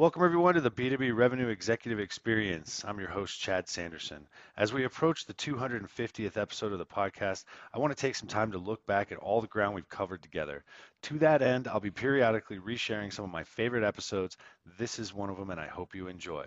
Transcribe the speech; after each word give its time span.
Welcome, 0.00 0.24
everyone, 0.24 0.54
to 0.54 0.62
the 0.62 0.70
B2B 0.70 1.14
Revenue 1.14 1.48
Executive 1.48 2.00
Experience. 2.00 2.82
I'm 2.88 2.98
your 2.98 3.10
host, 3.10 3.38
Chad 3.38 3.68
Sanderson. 3.68 4.26
As 4.56 4.72
we 4.72 4.84
approach 4.84 5.26
the 5.26 5.34
250th 5.34 6.38
episode 6.38 6.72
of 6.72 6.78
the 6.78 6.86
podcast, 6.86 7.44
I 7.74 7.78
want 7.78 7.94
to 7.94 8.00
take 8.00 8.14
some 8.14 8.26
time 8.26 8.50
to 8.52 8.56
look 8.58 8.86
back 8.86 9.12
at 9.12 9.18
all 9.18 9.42
the 9.42 9.46
ground 9.46 9.74
we've 9.74 9.86
covered 9.90 10.22
together. 10.22 10.64
To 11.02 11.18
that 11.18 11.42
end, 11.42 11.68
I'll 11.68 11.80
be 11.80 11.90
periodically 11.90 12.58
resharing 12.58 13.12
some 13.12 13.26
of 13.26 13.30
my 13.30 13.44
favorite 13.44 13.84
episodes. 13.84 14.38
This 14.78 14.98
is 14.98 15.12
one 15.12 15.28
of 15.28 15.36
them, 15.36 15.50
and 15.50 15.60
I 15.60 15.66
hope 15.66 15.94
you 15.94 16.08
enjoy. 16.08 16.46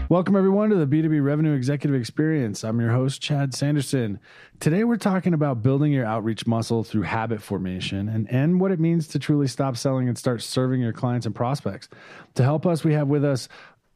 Welcome, 0.11 0.35
everyone, 0.35 0.71
to 0.71 0.75
the 0.75 0.85
B2B 0.85 1.23
Revenue 1.23 1.53
Executive 1.53 1.97
Experience. 1.97 2.65
I'm 2.65 2.81
your 2.81 2.91
host, 2.91 3.21
Chad 3.21 3.53
Sanderson. 3.53 4.19
Today, 4.59 4.83
we're 4.83 4.97
talking 4.97 5.33
about 5.33 5.63
building 5.63 5.93
your 5.93 6.05
outreach 6.05 6.45
muscle 6.45 6.83
through 6.83 7.03
habit 7.03 7.41
formation 7.41 8.09
and, 8.09 8.29
and 8.29 8.59
what 8.59 8.71
it 8.71 8.79
means 8.81 9.07
to 9.07 9.19
truly 9.19 9.47
stop 9.47 9.77
selling 9.77 10.09
and 10.09 10.17
start 10.17 10.41
serving 10.41 10.81
your 10.81 10.91
clients 10.91 11.25
and 11.25 11.33
prospects. 11.33 11.87
To 12.35 12.43
help 12.43 12.65
us, 12.65 12.83
we 12.83 12.91
have 12.91 13.07
with 13.07 13.23
us 13.23 13.47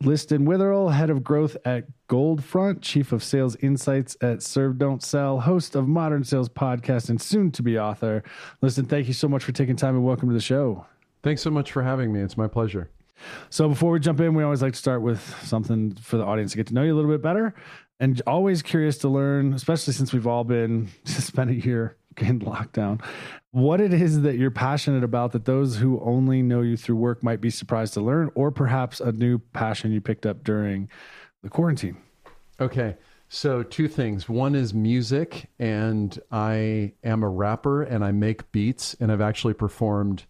Liston 0.04 0.46
Witherill, 0.46 0.88
Head 0.88 1.10
of 1.10 1.22
Growth 1.22 1.58
at 1.66 1.84
Goldfront, 2.08 2.82
Chief 2.82 3.12
of 3.12 3.22
Sales 3.22 3.58
Insights 3.58 4.16
at 4.22 4.42
Serve 4.42 4.78
Don't 4.78 5.04
Sell, 5.04 5.42
host 5.42 5.76
of 5.76 5.86
Modern 5.86 6.24
Sales 6.24 6.48
Podcast, 6.48 7.10
and 7.10 7.22
soon 7.22 7.52
to 7.52 7.62
be 7.62 7.78
author. 7.78 8.24
Liston, 8.62 8.86
thank 8.86 9.08
you 9.08 9.14
so 9.14 9.28
much 9.28 9.44
for 9.44 9.52
taking 9.52 9.76
time 9.76 9.96
and 9.96 10.06
welcome 10.06 10.30
to 10.30 10.34
the 10.34 10.40
show. 10.40 10.86
Thanks 11.24 11.42
so 11.42 11.52
much 11.52 11.74
for 11.74 11.84
having 11.84 12.14
me. 12.14 12.22
It's 12.22 12.38
my 12.38 12.48
pleasure. 12.48 12.90
So 13.50 13.70
before 13.70 13.92
we 13.92 14.00
jump 14.00 14.20
in, 14.20 14.34
we 14.34 14.44
always 14.44 14.62
like 14.62 14.74
to 14.74 14.80
start 14.80 15.02
with 15.02 15.22
something 15.44 15.94
for 15.96 16.18
the 16.18 16.26
audience 16.26 16.52
to 16.52 16.58
get 16.58 16.68
to 16.68 16.74
know 16.74 16.84
you 16.84 16.94
a 16.94 16.98
little 16.98 17.12
bit 17.12 17.22
better. 17.22 17.54
And 18.00 18.22
always 18.28 18.62
curious 18.62 18.98
to 19.00 19.10
learn, 19.10 19.54
especially 19.54 19.94
since 19.94 20.12
we've 20.12 20.28
all 20.28 20.44
been 20.44 20.90
spent 21.06 21.50
a 21.50 21.56
year 21.56 21.96
in 22.18 22.40
lockdown, 22.40 23.02
what 23.52 23.80
it 23.80 23.94
is 23.94 24.22
that 24.22 24.38
you're 24.38 24.52
passionate 24.52 25.04
about 25.04 25.32
that 25.32 25.46
those 25.46 25.78
who 25.78 26.00
only 26.02 26.42
know 26.42 26.62
you 26.62 26.78
through 26.78 26.98
work 26.98 27.24
might 27.24 27.42
be 27.42 27.50
surprised 27.50 27.94
to 27.94 28.02
learn, 28.02 28.32
or 28.36 28.52
perhaps 28.52 29.00
a 29.00 29.12
new 29.12 29.40
passion 29.40 29.92
you 29.92 30.02
picked 30.02 30.26
up 30.26 30.44
during 30.44 30.90
the 31.42 31.50
quarantine. 31.50 31.98
Okay. 32.60 32.98
So, 33.28 33.64
two 33.64 33.88
things. 33.88 34.30
One 34.30 34.56
is 34.56 34.74
music, 34.74 35.50
and 35.58 36.18
I 36.32 36.94
am 37.04 37.24
a 37.24 37.30
rapper 37.30 37.82
and 37.82 38.06
I 38.06 38.12
make 38.12 38.52
beats, 38.52 38.96
and 39.00 39.12
I've 39.12 39.22
actually 39.22 39.56
performed 39.56 40.26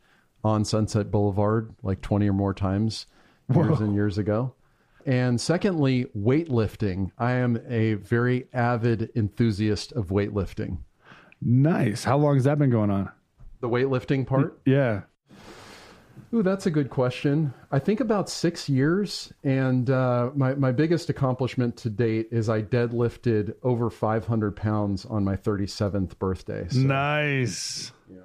on 0.45 0.63
Sunset 0.63 1.09
Boulevard 1.09 1.73
like 1.81 2.01
20 2.01 2.29
or 2.29 2.33
more 2.33 2.53
times 2.53 3.07
years 3.51 3.79
Whoa. 3.79 3.85
and 3.85 3.95
years 3.95 4.19
ago. 4.19 4.53
And 5.03 5.41
secondly, 5.41 6.05
weightlifting. 6.15 7.11
I 7.17 7.31
am 7.33 7.59
a 7.67 7.95
very 7.95 8.47
avid 8.53 9.11
enthusiast 9.15 9.91
of 9.93 10.07
weightlifting. 10.07 10.77
Nice. 11.41 12.03
How 12.03 12.17
long 12.17 12.35
has 12.35 12.43
that 12.43 12.59
been 12.59 12.69
going 12.69 12.91
on? 12.91 13.11
The 13.61 13.69
weightlifting 13.69 14.27
part? 14.27 14.59
Yeah. 14.65 15.01
Ooh, 16.31 16.43
that's 16.43 16.67
a 16.67 16.71
good 16.71 16.91
question. 16.91 17.51
I 17.71 17.79
think 17.79 17.99
about 17.99 18.29
six 18.29 18.69
years. 18.69 19.33
And 19.43 19.89
uh, 19.89 20.29
my, 20.35 20.53
my 20.53 20.71
biggest 20.71 21.09
accomplishment 21.09 21.75
to 21.77 21.89
date 21.89 22.27
is 22.31 22.49
I 22.49 22.61
deadlifted 22.61 23.55
over 23.63 23.89
500 23.89 24.55
pounds 24.55 25.05
on 25.05 25.23
my 25.23 25.37
37th 25.37 26.19
birthday. 26.19 26.67
So, 26.69 26.79
nice. 26.79 27.91
Yeah. 28.07 28.19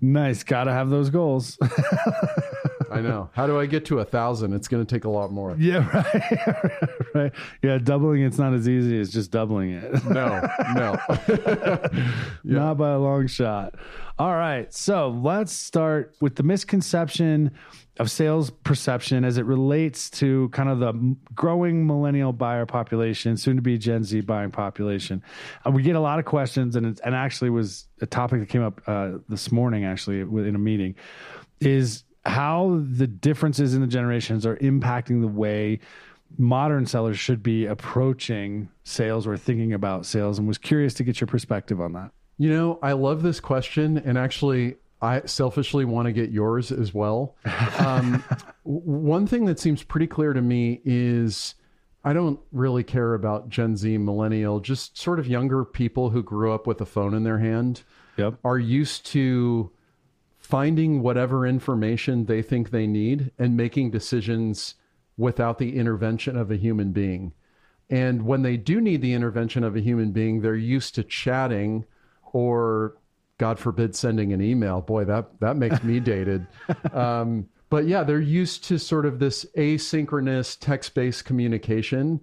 Nice. 0.00 0.42
Got 0.42 0.64
to 0.64 0.72
have 0.72 0.90
those 0.90 1.10
goals. 1.10 1.58
I 2.90 3.00
know. 3.00 3.30
How 3.32 3.46
do 3.46 3.58
I 3.58 3.66
get 3.66 3.84
to 3.86 4.00
a 4.00 4.04
thousand? 4.04 4.52
It's 4.52 4.68
going 4.68 4.84
to 4.84 4.94
take 4.94 5.04
a 5.04 5.08
lot 5.08 5.32
more. 5.32 5.54
Yeah, 5.58 5.88
right. 6.12 7.14
right. 7.14 7.32
Yeah, 7.62 7.78
doubling 7.78 8.22
it's 8.22 8.38
not 8.38 8.54
as 8.54 8.68
easy 8.68 8.98
as 9.00 9.10
just 9.10 9.30
doubling 9.30 9.70
it. 9.72 10.04
no, 10.08 10.40
no. 10.74 10.98
yeah. 11.28 12.12
Not 12.44 12.78
by 12.78 12.90
a 12.90 12.98
long 12.98 13.26
shot. 13.26 13.74
All 14.18 14.34
right. 14.34 14.72
So 14.72 15.08
let's 15.08 15.52
start 15.52 16.14
with 16.20 16.36
the 16.36 16.42
misconception 16.42 17.52
of 17.98 18.10
sales 18.10 18.50
perception 18.50 19.24
as 19.24 19.36
it 19.36 19.44
relates 19.44 20.08
to 20.08 20.48
kind 20.50 20.70
of 20.70 20.78
the 20.78 21.16
growing 21.34 21.86
millennial 21.86 22.32
buyer 22.32 22.64
population, 22.64 23.36
soon 23.36 23.56
to 23.56 23.62
be 23.62 23.76
Gen 23.76 24.04
Z 24.04 24.22
buying 24.22 24.50
population. 24.50 25.22
Uh, 25.66 25.70
we 25.70 25.82
get 25.82 25.96
a 25.96 26.00
lot 26.00 26.18
of 26.18 26.24
questions, 26.24 26.76
and 26.76 27.00
and 27.04 27.14
actually 27.14 27.50
was 27.50 27.86
a 28.00 28.06
topic 28.06 28.40
that 28.40 28.48
came 28.48 28.62
up 28.62 28.80
uh, 28.86 29.12
this 29.28 29.52
morning 29.52 29.84
actually 29.84 30.20
in 30.20 30.54
a 30.54 30.58
meeting, 30.58 30.94
is 31.60 32.04
how 32.30 32.80
the 32.92 33.06
differences 33.06 33.74
in 33.74 33.80
the 33.80 33.86
generations 33.86 34.46
are 34.46 34.56
impacting 34.56 35.20
the 35.20 35.28
way 35.28 35.80
modern 36.38 36.86
sellers 36.86 37.18
should 37.18 37.42
be 37.42 37.66
approaching 37.66 38.68
sales 38.84 39.26
or 39.26 39.36
thinking 39.36 39.72
about 39.72 40.06
sales, 40.06 40.38
and 40.38 40.46
was 40.46 40.58
curious 40.58 40.94
to 40.94 41.04
get 41.04 41.20
your 41.20 41.26
perspective 41.26 41.80
on 41.80 41.92
that. 41.94 42.12
You 42.38 42.50
know, 42.50 42.78
I 42.82 42.92
love 42.92 43.22
this 43.22 43.40
question, 43.40 43.98
and 43.98 44.16
actually, 44.16 44.76
I 45.02 45.22
selfishly 45.26 45.84
want 45.84 46.06
to 46.06 46.12
get 46.12 46.30
yours 46.30 46.72
as 46.72 46.94
well. 46.94 47.36
Um, 47.80 48.22
one 48.62 49.26
thing 49.26 49.46
that 49.46 49.58
seems 49.58 49.82
pretty 49.82 50.06
clear 50.06 50.34
to 50.34 50.42
me 50.42 50.82
is 50.84 51.54
I 52.04 52.12
don't 52.12 52.38
really 52.52 52.84
care 52.84 53.14
about 53.14 53.48
Gen 53.48 53.76
Z, 53.76 53.96
millennial, 53.98 54.60
just 54.60 54.98
sort 54.98 55.18
of 55.18 55.26
younger 55.26 55.64
people 55.64 56.10
who 56.10 56.22
grew 56.22 56.52
up 56.52 56.66
with 56.66 56.80
a 56.82 56.86
phone 56.86 57.14
in 57.14 57.24
their 57.24 57.38
hand. 57.38 57.82
Yep. 58.18 58.34
Are 58.44 58.58
used 58.58 59.06
to 59.06 59.70
finding 60.50 61.00
whatever 61.00 61.46
information 61.46 62.26
they 62.26 62.42
think 62.42 62.70
they 62.70 62.86
need 62.86 63.30
and 63.38 63.56
making 63.56 63.90
decisions 63.90 64.74
without 65.16 65.58
the 65.58 65.76
intervention 65.76 66.36
of 66.36 66.50
a 66.50 66.56
human 66.56 66.90
being. 66.90 67.32
And 67.88 68.22
when 68.26 68.42
they 68.42 68.56
do 68.56 68.80
need 68.80 69.00
the 69.00 69.12
intervention 69.12 69.62
of 69.62 69.76
a 69.76 69.80
human 69.80 70.10
being, 70.10 70.40
they're 70.40 70.56
used 70.56 70.94
to 70.96 71.04
chatting 71.04 71.84
or 72.32 72.96
God 73.38 73.58
forbid 73.58 73.94
sending 73.94 74.32
an 74.32 74.42
email. 74.42 74.80
Boy, 74.80 75.04
that 75.04 75.40
that 75.40 75.56
makes 75.56 75.82
me 75.82 76.00
dated. 76.00 76.46
Um, 76.92 77.48
but 77.68 77.86
yeah, 77.86 78.02
they're 78.02 78.20
used 78.20 78.64
to 78.64 78.78
sort 78.78 79.06
of 79.06 79.20
this 79.20 79.46
asynchronous 79.56 80.58
text-based 80.58 81.24
communication. 81.24 82.20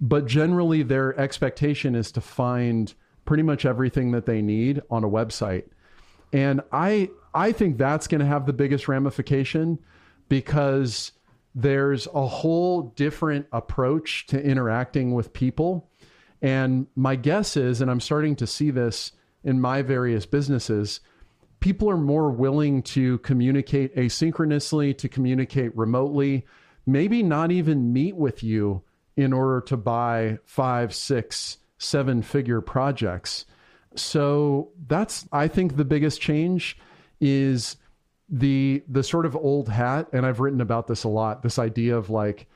But 0.00 0.26
generally, 0.26 0.84
their 0.84 1.18
expectation 1.18 1.96
is 1.96 2.12
to 2.12 2.20
find 2.20 2.94
pretty 3.24 3.42
much 3.42 3.66
everything 3.66 4.12
that 4.12 4.26
they 4.26 4.40
need 4.40 4.80
on 4.88 5.02
a 5.02 5.08
website. 5.08 5.64
And 6.32 6.60
I 6.70 7.10
I 7.36 7.52
think 7.52 7.76
that's 7.76 8.06
going 8.06 8.20
to 8.20 8.26
have 8.26 8.46
the 8.46 8.54
biggest 8.54 8.88
ramification 8.88 9.78
because 10.30 11.12
there's 11.54 12.08
a 12.14 12.26
whole 12.26 12.94
different 12.96 13.46
approach 13.52 14.26
to 14.28 14.42
interacting 14.42 15.12
with 15.12 15.34
people. 15.34 15.90
And 16.40 16.86
my 16.96 17.14
guess 17.14 17.56
is, 17.56 17.82
and 17.82 17.90
I'm 17.90 18.00
starting 18.00 18.36
to 18.36 18.46
see 18.46 18.70
this 18.70 19.12
in 19.44 19.60
my 19.60 19.82
various 19.82 20.24
businesses, 20.24 21.00
people 21.60 21.90
are 21.90 21.98
more 21.98 22.30
willing 22.30 22.82
to 22.82 23.18
communicate 23.18 23.94
asynchronously, 23.96 24.96
to 24.96 25.08
communicate 25.08 25.76
remotely, 25.76 26.46
maybe 26.86 27.22
not 27.22 27.52
even 27.52 27.92
meet 27.92 28.16
with 28.16 28.42
you 28.42 28.82
in 29.14 29.34
order 29.34 29.60
to 29.60 29.76
buy 29.76 30.38
five, 30.46 30.94
six, 30.94 31.58
seven 31.76 32.22
figure 32.22 32.62
projects. 32.62 33.44
So 33.94 34.70
that's, 34.86 35.28
I 35.32 35.48
think, 35.48 35.76
the 35.76 35.84
biggest 35.84 36.20
change 36.20 36.78
is 37.20 37.76
the 38.28 38.82
the 38.88 39.02
sort 39.02 39.26
of 39.26 39.36
old 39.36 39.68
hat 39.68 40.08
and 40.12 40.26
I've 40.26 40.40
written 40.40 40.60
about 40.60 40.88
this 40.88 41.04
a 41.04 41.08
lot 41.08 41.42
this 41.42 41.58
idea 41.58 41.96
of 41.96 42.10
like 42.10 42.48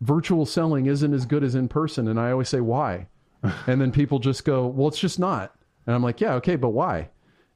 virtual 0.00 0.46
selling 0.46 0.86
isn't 0.86 1.12
as 1.12 1.26
good 1.26 1.44
as 1.44 1.54
in 1.54 1.68
person 1.68 2.08
and 2.08 2.18
I 2.18 2.30
always 2.30 2.48
say 2.48 2.60
why 2.60 3.08
and 3.66 3.80
then 3.80 3.92
people 3.92 4.18
just 4.18 4.44
go 4.44 4.66
well 4.66 4.88
it's 4.88 4.98
just 4.98 5.18
not 5.18 5.54
and 5.88 5.94
I'm 5.94 6.02
like, 6.02 6.20
yeah, 6.20 6.34
okay, 6.34 6.56
but 6.56 6.68
why? 6.68 7.08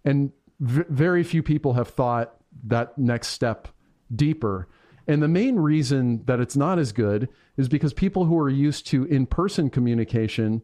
And 0.07 0.33
v- 0.59 0.85
very 0.89 1.23
few 1.23 1.43
people 1.43 1.75
have 1.75 1.89
thought 1.89 2.35
that 2.65 2.97
next 2.97 3.29
step 3.29 3.69
deeper. 4.17 4.69
And 5.07 5.23
the 5.23 5.29
main 5.29 5.57
reason 5.57 6.25
that 6.25 6.41
it's 6.41 6.57
not 6.57 6.79
as 6.79 6.93
good 6.93 7.29
is 7.59 7.69
because 7.69 7.93
people 7.93 8.25
who 8.25 8.39
are 8.39 8.49
used 8.49 8.87
to 8.87 9.05
in 9.05 9.27
person 9.27 9.69
communication 9.69 10.63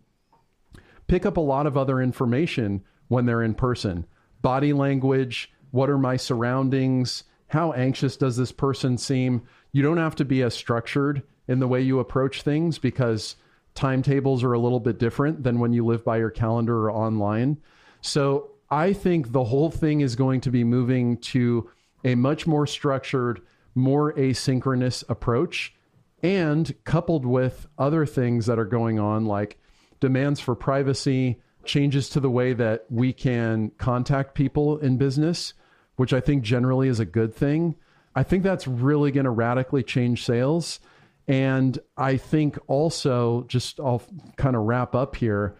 pick 1.09 1.27
up 1.27 1.37
a 1.37 1.43
lot 1.43 1.67
of 1.67 1.77
other 1.77 2.01
information 2.01 2.83
when 3.09 3.27
they're 3.27 3.43
in 3.43 3.55
person 3.55 4.07
body 4.41 4.73
language, 4.73 5.53
what 5.71 5.91
are 5.91 5.99
my 5.99 6.17
surroundings, 6.17 7.25
how 7.49 7.73
anxious 7.73 8.17
does 8.17 8.37
this 8.37 8.53
person 8.53 8.99
seem. 8.99 9.43
You 9.73 9.83
don't 9.83 9.97
have 9.99 10.17
to 10.17 10.25
be 10.25 10.43
as 10.43 10.55
structured 10.55 11.23
in 11.47 11.61
the 11.61 11.69
way 11.69 11.81
you 11.81 11.99
approach 11.99 12.43
things 12.43 12.79
because 12.79 13.37
timetables 13.75 14.43
are 14.45 14.53
a 14.53 14.59
little 14.59 14.81
bit 14.81 14.99
different 14.99 15.45
than 15.45 15.59
when 15.59 15.73
you 15.73 15.85
live 15.85 16.05
by 16.05 16.19
your 16.19 16.31
calendar 16.31 16.89
or 16.89 16.93
online. 16.93 17.59
So 18.01 18.51
I 18.71 18.93
think 18.93 19.33
the 19.33 19.45
whole 19.45 19.71
thing 19.71 20.01
is 20.01 20.17
going 20.17 20.41
to 20.43 20.51
be 20.51 20.65
moving 20.65 21.17
to 21.19 21.71
a 22.05 22.15
much 22.15 22.47
more 22.47 22.67
structured, 22.67 23.41
more 23.75 24.13
asynchronous 24.15 25.05
approach. 25.09 25.75
and 26.23 26.75
coupled 26.85 27.25
with 27.25 27.67
other 27.79 28.05
things 28.05 28.47
that 28.47 28.59
are 28.59 28.65
going 28.65 28.99
on, 28.99 29.27
like 29.27 29.59
demands 30.01 30.41
for 30.41 30.55
privacy, 30.55 31.41
changes 31.65 32.09
to 32.11 32.21
the 32.21 32.31
way 32.31 32.53
that 32.55 32.87
we 32.91 33.13
can 33.13 33.71
contact 33.79 34.35
people 34.35 34.79
in 34.79 34.97
business, 34.97 35.55
which 35.97 36.13
I 36.13 36.21
think 36.21 36.43
generally 36.43 36.89
is 36.89 37.01
a 37.01 37.05
good 37.05 37.35
thing. 37.35 37.77
I 38.15 38.23
think 38.23 38.43
that's 38.43 38.67
really 38.67 39.11
going 39.11 39.25
to 39.25 39.31
radically 39.31 39.83
change 39.83 40.25
sales. 40.25 40.81
And 41.27 41.79
I 41.97 42.17
think 42.17 42.59
also, 42.67 43.45
just 43.49 43.79
I'll 43.79 44.03
kind 44.37 44.57
of 44.57 44.63
wrap 44.63 44.95
up 44.95 45.17
here. 45.17 45.57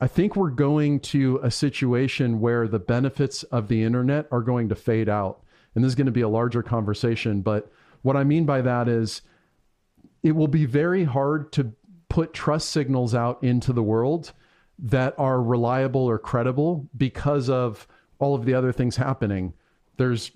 I 0.00 0.06
think 0.06 0.36
we're 0.36 0.50
going 0.50 1.00
to 1.00 1.40
a 1.42 1.50
situation 1.50 2.40
where 2.40 2.68
the 2.68 2.78
benefits 2.78 3.42
of 3.44 3.66
the 3.66 3.82
internet 3.82 4.28
are 4.30 4.42
going 4.42 4.68
to 4.68 4.76
fade 4.76 5.08
out. 5.08 5.42
And 5.74 5.82
this 5.82 5.90
is 5.90 5.96
going 5.96 6.06
to 6.06 6.12
be 6.12 6.20
a 6.20 6.28
larger 6.28 6.62
conversation. 6.62 7.42
But 7.42 7.70
what 8.02 8.16
I 8.16 8.22
mean 8.22 8.46
by 8.46 8.62
that 8.62 8.88
is 8.88 9.22
it 10.22 10.32
will 10.32 10.48
be 10.48 10.66
very 10.66 11.04
hard 11.04 11.52
to 11.52 11.72
put 12.08 12.32
trust 12.32 12.70
signals 12.70 13.14
out 13.14 13.42
into 13.42 13.72
the 13.72 13.82
world 13.82 14.32
that 14.78 15.14
are 15.18 15.42
reliable 15.42 16.02
or 16.02 16.18
credible 16.18 16.88
because 16.96 17.48
of 17.50 17.86
all 18.18 18.34
of 18.34 18.44
the 18.44 18.54
other 18.54 18.72
things 18.72 18.96
happening. 18.96 19.52
There's 19.96 20.30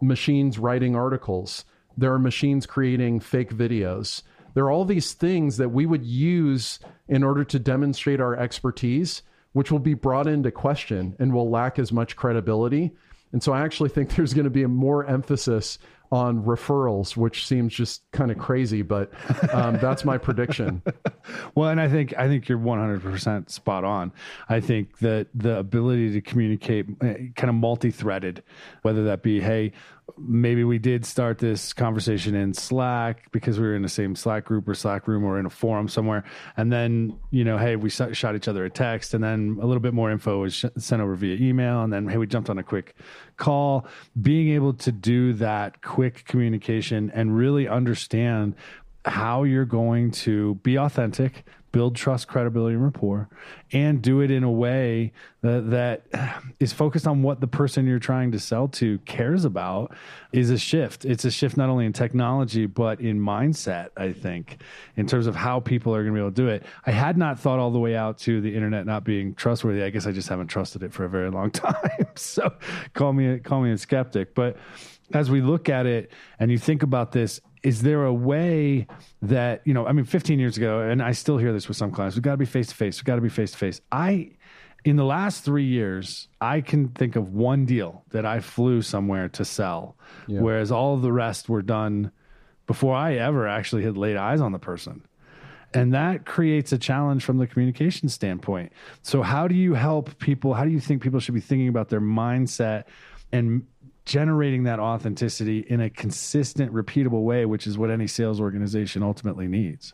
machines 0.00 0.58
writing 0.58 0.94
articles. 0.94 1.64
There 1.96 2.12
are 2.12 2.18
machines 2.18 2.66
creating 2.66 3.20
fake 3.20 3.52
videos. 3.52 4.22
There 4.54 4.64
are 4.64 4.70
all 4.70 4.84
these 4.84 5.12
things 5.12 5.56
that 5.56 5.70
we 5.70 5.86
would 5.86 6.04
use 6.04 6.78
in 7.08 7.22
order 7.22 7.44
to 7.44 7.58
demonstrate 7.58 8.20
our 8.20 8.36
expertise, 8.36 9.22
which 9.52 9.72
will 9.72 9.78
be 9.78 9.94
brought 9.94 10.26
into 10.26 10.50
question 10.50 11.16
and 11.18 11.32
will 11.32 11.50
lack 11.50 11.78
as 11.78 11.92
much 11.92 12.16
credibility. 12.16 12.92
And 13.32 13.42
so 13.42 13.52
I 13.52 13.62
actually 13.62 13.90
think 13.90 14.10
there's 14.16 14.34
going 14.34 14.44
to 14.44 14.50
be 14.50 14.62
a 14.62 14.68
more 14.68 15.04
emphasis 15.06 15.78
on 16.10 16.42
referrals, 16.42 17.16
which 17.16 17.46
seems 17.46 17.74
just 17.74 18.02
kind 18.12 18.30
of 18.30 18.38
crazy, 18.38 18.82
but 18.82 19.12
um, 19.52 19.78
that's 19.78 20.04
my 20.04 20.16
prediction. 20.16 20.82
well, 21.54 21.70
and 21.70 21.80
I 21.80 21.88
think 21.88 22.14
I 22.18 22.28
think 22.28 22.48
you're 22.48 22.58
100% 22.58 23.50
spot 23.50 23.84
on. 23.84 24.12
I 24.48 24.60
think 24.60 24.98
that 24.98 25.28
the 25.34 25.58
ability 25.58 26.12
to 26.12 26.20
communicate 26.20 26.86
eh, 27.02 27.14
kind 27.36 27.50
of 27.50 27.54
multi-threaded, 27.54 28.42
whether 28.82 29.04
that 29.04 29.22
be, 29.22 29.40
hey, 29.40 29.72
maybe 30.16 30.64
we 30.64 30.78
did 30.78 31.04
start 31.04 31.38
this 31.38 31.72
conversation 31.72 32.34
in 32.34 32.54
Slack 32.54 33.30
because 33.30 33.58
we 33.58 33.66
were 33.66 33.74
in 33.74 33.82
the 33.82 33.88
same 33.88 34.16
Slack 34.16 34.44
group 34.44 34.68
or 34.68 34.74
Slack 34.74 35.06
room 35.06 35.24
or 35.24 35.38
in 35.38 35.46
a 35.46 35.50
forum 35.50 35.88
somewhere. 35.88 36.24
And 36.56 36.72
then, 36.72 37.18
you 37.30 37.44
know, 37.44 37.58
hey, 37.58 37.76
we 37.76 37.90
shot 37.90 38.34
each 38.34 38.48
other 38.48 38.64
a 38.64 38.70
text 38.70 39.14
and 39.14 39.22
then 39.22 39.58
a 39.60 39.66
little 39.66 39.80
bit 39.80 39.94
more 39.94 40.10
info 40.10 40.40
was 40.40 40.64
sent 40.76 41.02
over 41.02 41.14
via 41.14 41.36
email. 41.36 41.82
And 41.82 41.92
then, 41.92 42.08
hey, 42.08 42.16
we 42.16 42.26
jumped 42.26 42.50
on 42.50 42.58
a 42.58 42.62
quick 42.62 42.94
call. 43.36 43.86
Being 44.20 44.54
able 44.54 44.74
to 44.74 44.92
do 44.92 45.32
that 45.34 45.82
quick 45.82 46.24
communication 46.26 47.10
and 47.14 47.36
really 47.36 47.68
understand 47.68 48.54
how 49.04 49.42
you're 49.44 49.64
going 49.64 50.10
to 50.10 50.56
be 50.56 50.78
authentic, 50.78 51.44
build 51.78 51.94
trust, 51.94 52.26
credibility, 52.26 52.74
and 52.74 52.82
rapport, 52.82 53.28
and 53.70 54.02
do 54.02 54.20
it 54.20 54.32
in 54.32 54.42
a 54.42 54.50
way 54.50 55.12
that, 55.42 55.70
that 55.70 56.02
is 56.58 56.72
focused 56.72 57.06
on 57.06 57.22
what 57.22 57.40
the 57.40 57.46
person 57.46 57.86
you're 57.86 58.00
trying 58.00 58.32
to 58.32 58.40
sell 58.40 58.66
to 58.66 58.98
cares 59.04 59.44
about 59.44 59.94
is 60.32 60.50
a 60.50 60.58
shift. 60.58 61.04
It's 61.04 61.24
a 61.24 61.30
shift 61.30 61.56
not 61.56 61.68
only 61.68 61.86
in 61.86 61.92
technology, 61.92 62.66
but 62.66 63.00
in 63.00 63.20
mindset, 63.20 63.90
I 63.96 64.12
think, 64.12 64.60
in 64.96 65.06
terms 65.06 65.28
of 65.28 65.36
how 65.36 65.60
people 65.60 65.94
are 65.94 66.02
going 66.02 66.14
to 66.14 66.18
be 66.18 66.20
able 66.20 66.32
to 66.32 66.42
do 66.42 66.48
it. 66.48 66.64
I 66.84 66.90
had 66.90 67.16
not 67.16 67.38
thought 67.38 67.60
all 67.60 67.70
the 67.70 67.78
way 67.78 67.94
out 67.94 68.18
to 68.26 68.40
the 68.40 68.52
internet 68.52 68.84
not 68.84 69.04
being 69.04 69.36
trustworthy. 69.36 69.84
I 69.84 69.90
guess 69.90 70.04
I 70.04 70.10
just 70.10 70.28
haven't 70.28 70.48
trusted 70.48 70.82
it 70.82 70.92
for 70.92 71.04
a 71.04 71.08
very 71.08 71.30
long 71.30 71.50
time. 71.52 72.08
so 72.16 72.52
call 72.92 73.12
me, 73.12 73.38
call 73.38 73.60
me 73.60 73.70
a 73.70 73.78
skeptic. 73.78 74.34
But 74.34 74.56
as 75.12 75.30
we 75.30 75.42
look 75.42 75.68
at 75.68 75.86
it 75.86 76.10
and 76.40 76.50
you 76.50 76.58
think 76.58 76.82
about 76.82 77.12
this, 77.12 77.40
is 77.62 77.82
there 77.82 78.04
a 78.04 78.12
way 78.12 78.86
that 79.22 79.62
you 79.64 79.74
know 79.74 79.86
i 79.86 79.92
mean 79.92 80.04
15 80.04 80.38
years 80.38 80.56
ago 80.56 80.80
and 80.80 81.02
i 81.02 81.12
still 81.12 81.38
hear 81.38 81.52
this 81.52 81.68
with 81.68 81.76
some 81.76 81.90
clients 81.90 82.16
we've 82.16 82.22
got 82.22 82.32
to 82.32 82.36
be 82.36 82.46
face 82.46 82.68
to 82.68 82.74
face 82.74 82.98
we've 82.98 83.04
got 83.04 83.16
to 83.16 83.20
be 83.20 83.28
face 83.28 83.52
to 83.52 83.58
face 83.58 83.80
i 83.92 84.30
in 84.84 84.96
the 84.96 85.04
last 85.04 85.44
three 85.44 85.64
years 85.64 86.28
i 86.40 86.60
can 86.60 86.88
think 86.88 87.16
of 87.16 87.34
one 87.34 87.64
deal 87.64 88.04
that 88.10 88.24
i 88.24 88.40
flew 88.40 88.82
somewhere 88.82 89.28
to 89.28 89.44
sell 89.44 89.96
yeah. 90.26 90.40
whereas 90.40 90.70
all 90.70 90.94
of 90.94 91.02
the 91.02 91.12
rest 91.12 91.48
were 91.48 91.62
done 91.62 92.12
before 92.68 92.94
i 92.94 93.14
ever 93.14 93.48
actually 93.48 93.82
had 93.82 93.96
laid 93.96 94.16
eyes 94.16 94.40
on 94.40 94.52
the 94.52 94.58
person. 94.60 95.02
And 95.74 95.92
that 95.92 96.24
creates 96.24 96.72
a 96.72 96.78
challenge 96.78 97.24
from 97.24 97.36
the 97.36 97.46
communication 97.46 98.08
standpoint. 98.08 98.72
So 99.02 99.22
how 99.22 99.48
do 99.48 99.54
you 99.54 99.74
help 99.74 100.18
people 100.18 100.54
how 100.54 100.64
do 100.64 100.70
you 100.70 100.80
think 100.80 101.02
people 101.02 101.20
should 101.20 101.34
be 101.34 101.40
thinking 101.40 101.68
about 101.68 101.88
their 101.88 102.00
mindset 102.00 102.84
and 103.32 103.66
generating 104.08 104.62
that 104.62 104.80
authenticity 104.80 105.66
in 105.68 105.82
a 105.82 105.90
consistent, 105.90 106.72
repeatable 106.72 107.24
way, 107.24 107.44
which 107.44 107.66
is 107.66 107.76
what 107.76 107.90
any 107.90 108.06
sales 108.06 108.40
organization 108.40 109.02
ultimately 109.02 109.46
needs? 109.46 109.92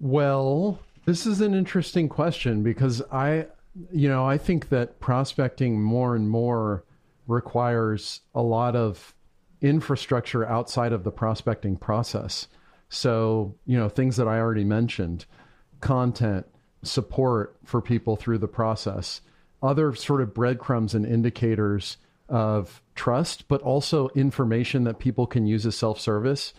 Well, 0.00 0.80
this 1.04 1.26
is 1.26 1.42
an 1.42 1.54
interesting 1.54 2.08
question 2.08 2.62
because 2.62 3.02
I, 3.12 3.46
you 3.92 4.08
know, 4.08 4.26
I 4.26 4.38
think 4.38 4.70
that 4.70 4.98
prospecting 4.98 5.80
more 5.80 6.16
and 6.16 6.28
more 6.28 6.84
requires 7.26 8.22
a 8.34 8.40
lot 8.40 8.74
of 8.74 9.14
infrastructure 9.60 10.46
outside 10.46 10.94
of 10.94 11.04
the 11.04 11.12
prospecting 11.12 11.76
process. 11.76 12.48
So, 12.88 13.54
you 13.66 13.78
know, 13.78 13.90
things 13.90 14.16
that 14.16 14.26
I 14.26 14.38
already 14.38 14.64
mentioned, 14.64 15.26
content, 15.80 16.46
support 16.82 17.56
for 17.66 17.82
people 17.82 18.16
through 18.16 18.38
the 18.38 18.48
process, 18.48 19.20
other 19.62 19.94
sort 19.94 20.22
of 20.22 20.32
breadcrumbs 20.32 20.94
and 20.94 21.04
indicators 21.04 21.98
of 22.28 22.82
trust, 22.94 23.48
but 23.48 23.62
also 23.62 24.08
information 24.10 24.84
that 24.84 24.98
people 24.98 25.26
can 25.26 25.46
use 25.46 25.66
as 25.66 25.76
self 25.76 26.00
service. 26.00 26.54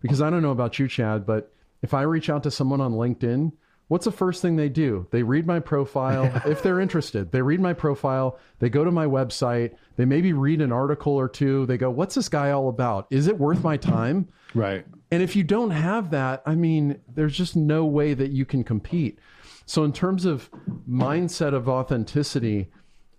Because 0.00 0.20
I 0.20 0.30
don't 0.30 0.42
know 0.42 0.50
about 0.50 0.78
you, 0.78 0.86
Chad, 0.86 1.24
but 1.24 1.52
if 1.82 1.94
I 1.94 2.02
reach 2.02 2.28
out 2.28 2.42
to 2.42 2.50
someone 2.50 2.80
on 2.80 2.92
LinkedIn, 2.92 3.52
what's 3.88 4.04
the 4.04 4.12
first 4.12 4.42
thing 4.42 4.56
they 4.56 4.68
do? 4.68 5.06
They 5.10 5.22
read 5.22 5.46
my 5.46 5.60
profile 5.60 6.30
if 6.46 6.62
they're 6.62 6.80
interested. 6.80 7.32
They 7.32 7.42
read 7.42 7.60
my 7.60 7.72
profile, 7.72 8.38
they 8.58 8.68
go 8.68 8.84
to 8.84 8.90
my 8.90 9.06
website, 9.06 9.74
they 9.96 10.04
maybe 10.04 10.32
read 10.32 10.60
an 10.60 10.72
article 10.72 11.14
or 11.14 11.28
two. 11.28 11.66
They 11.66 11.78
go, 11.78 11.90
What's 11.90 12.14
this 12.14 12.28
guy 12.28 12.50
all 12.50 12.68
about? 12.68 13.06
Is 13.10 13.26
it 13.26 13.38
worth 13.38 13.62
my 13.62 13.76
time? 13.76 14.28
Right. 14.54 14.84
And 15.10 15.22
if 15.22 15.36
you 15.36 15.44
don't 15.44 15.70
have 15.70 16.10
that, 16.10 16.42
I 16.44 16.54
mean, 16.54 16.98
there's 17.12 17.36
just 17.36 17.56
no 17.56 17.84
way 17.84 18.14
that 18.14 18.30
you 18.30 18.44
can 18.44 18.64
compete. 18.64 19.18
So, 19.66 19.84
in 19.84 19.92
terms 19.92 20.24
of 20.24 20.50
mindset 20.88 21.54
of 21.54 21.68
authenticity, 21.68 22.70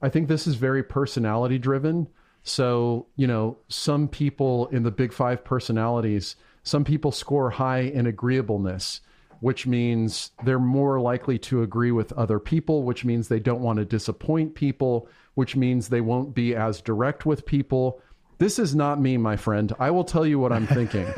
I 0.06 0.10
think 0.10 0.28
this 0.28 0.46
is 0.46 0.54
very 0.54 0.84
personality 0.84 1.57
driven. 1.57 2.07
So, 2.44 3.07
you 3.16 3.25
know, 3.25 3.57
some 3.69 4.07
people 4.07 4.68
in 4.68 4.84
the 4.84 4.92
big 4.92 5.12
five 5.12 5.44
personalities, 5.44 6.36
some 6.62 6.84
people 6.84 7.12
score 7.12 7.50
high 7.50 7.80
in 7.80 8.06
agreeableness, 8.06 9.02
which 9.40 9.66
means 9.66 10.30
they're 10.44 10.60
more 10.60 11.00
likely 11.00 11.40
to 11.40 11.63
agree 11.63 11.92
with 11.92 12.13
other 12.13 12.38
people, 12.38 12.84
which 12.84 13.03
means 13.03 13.27
they 13.27 13.39
don't 13.39 13.63
want 13.63 13.79
to 13.79 13.86
disappoint 13.86 14.53
people, 14.53 15.08
which 15.34 15.56
means 15.56 15.89
they 15.89 16.01
won't 16.01 16.36
be 16.36 16.56
as 16.56 16.82
direct 16.82 17.25
with 17.25 17.48
people. 17.48 18.00
This 18.38 18.60
is 18.60 18.75
not 18.75 19.01
me, 19.01 19.18
my 19.18 19.36
friend. 19.36 19.74
I 19.79 19.89
will 19.89 20.03
tell 20.03 20.24
you 20.24 20.38
what 20.38 20.53
I'm 20.53 20.68
thinking. 20.68 21.12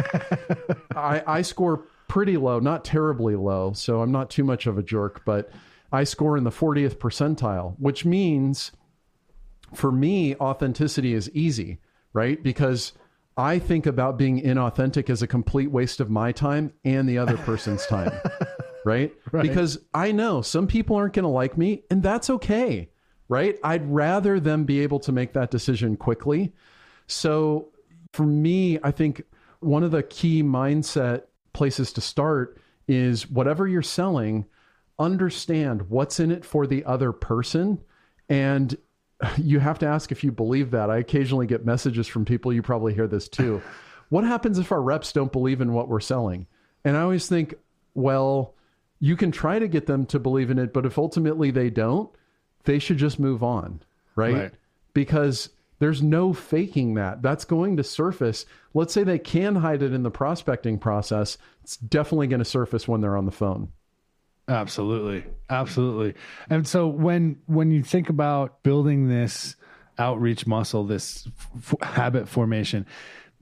I, 0.95 1.21
I 1.27 1.41
score 1.41 1.83
pretty 2.07 2.37
low, 2.37 2.59
not 2.59 2.85
terribly 2.85 3.35
low, 3.35 3.73
so 3.73 4.01
I'm 4.01 4.13
not 4.13 4.29
too 4.29 4.45
much 4.45 4.65
of 4.65 4.77
a 4.77 4.83
jerk, 4.83 5.23
but 5.25 5.51
I 5.91 6.03
score 6.05 6.37
in 6.37 6.45
the 6.45 6.51
40th 6.51 6.99
percentile, 6.99 7.75
which 7.79 8.05
means 8.05 8.71
for 9.73 9.91
me, 9.91 10.35
authenticity 10.35 11.13
is 11.13 11.29
easy, 11.31 11.79
right? 12.13 12.41
Because 12.41 12.93
I 13.35 13.59
think 13.59 13.85
about 13.85 14.17
being 14.17 14.41
inauthentic 14.41 15.09
as 15.09 15.21
a 15.21 15.27
complete 15.27 15.71
waste 15.71 15.99
of 15.99 16.09
my 16.09 16.31
time 16.31 16.73
and 16.83 17.07
the 17.07 17.17
other 17.17 17.37
person's 17.37 17.85
time, 17.85 18.11
right? 18.85 19.13
right? 19.31 19.41
Because 19.43 19.77
I 19.93 20.11
know 20.11 20.41
some 20.41 20.67
people 20.67 20.95
aren't 20.95 21.13
going 21.13 21.23
to 21.23 21.29
like 21.29 21.57
me, 21.57 21.83
and 21.91 22.01
that's 22.01 22.29
okay, 22.29 22.89
right? 23.29 23.57
I'd 23.63 23.89
rather 23.91 24.39
them 24.39 24.63
be 24.63 24.79
able 24.81 24.99
to 25.01 25.11
make 25.11 25.33
that 25.33 25.51
decision 25.51 25.97
quickly. 25.97 26.53
So 27.07 27.69
for 28.13 28.25
me, 28.25 28.79
I 28.83 28.91
think 28.91 29.21
one 29.59 29.83
of 29.83 29.91
the 29.91 30.03
key 30.03 30.43
mindset 30.43 31.23
places 31.53 31.93
to 31.93 32.01
start 32.01 32.59
is 32.87 33.29
whatever 33.29 33.67
you're 33.67 33.81
selling, 33.81 34.45
understand 34.97 35.89
what's 35.89 36.19
in 36.19 36.31
it 36.31 36.45
for 36.45 36.65
the 36.65 36.85
other 36.85 37.11
person 37.11 37.79
and 38.29 38.77
you 39.37 39.59
have 39.59 39.79
to 39.79 39.85
ask 39.85 40.11
if 40.11 40.23
you 40.23 40.31
believe 40.31 40.71
that. 40.71 40.89
I 40.89 40.97
occasionally 40.97 41.47
get 41.47 41.65
messages 41.65 42.07
from 42.07 42.25
people, 42.25 42.53
you 42.53 42.61
probably 42.61 42.93
hear 42.93 43.07
this 43.07 43.27
too. 43.27 43.61
what 44.09 44.23
happens 44.23 44.59
if 44.59 44.71
our 44.71 44.81
reps 44.81 45.11
don't 45.11 45.31
believe 45.31 45.61
in 45.61 45.73
what 45.73 45.87
we're 45.87 45.99
selling? 45.99 46.47
And 46.83 46.95
I 46.95 47.01
always 47.01 47.27
think, 47.27 47.55
well, 47.93 48.53
you 48.99 49.15
can 49.15 49.31
try 49.31 49.59
to 49.59 49.67
get 49.67 49.85
them 49.85 50.05
to 50.07 50.19
believe 50.19 50.49
in 50.49 50.59
it, 50.59 50.73
but 50.73 50.85
if 50.85 50.97
ultimately 50.97 51.51
they 51.51 51.69
don't, 51.69 52.09
they 52.63 52.79
should 52.79 52.97
just 52.97 53.19
move 53.19 53.43
on, 53.43 53.81
right? 54.15 54.33
right. 54.33 54.53
Because 54.93 55.49
there's 55.79 56.01
no 56.01 56.33
faking 56.33 56.95
that. 56.95 57.21
That's 57.21 57.45
going 57.45 57.77
to 57.77 57.83
surface. 57.83 58.45
Let's 58.73 58.93
say 58.93 59.03
they 59.03 59.19
can 59.19 59.55
hide 59.55 59.83
it 59.83 59.93
in 59.93 60.03
the 60.03 60.11
prospecting 60.11 60.79
process. 60.79 61.37
It's 61.63 61.77
definitely 61.77 62.27
going 62.27 62.39
to 62.39 62.45
surface 62.45 62.87
when 62.87 63.01
they're 63.01 63.17
on 63.17 63.25
the 63.25 63.31
phone. 63.31 63.71
Absolutely. 64.47 65.25
Absolutely. 65.49 66.13
And 66.49 66.65
so 66.67 66.87
when 66.87 67.37
when 67.47 67.69
you 67.71 67.83
think 67.83 68.09
about 68.09 68.63
building 68.63 69.09
this 69.09 69.55
outreach 69.97 70.47
muscle, 70.47 70.85
this 70.85 71.27
f- 71.57 71.75
habit 71.81 72.29
formation, 72.29 72.85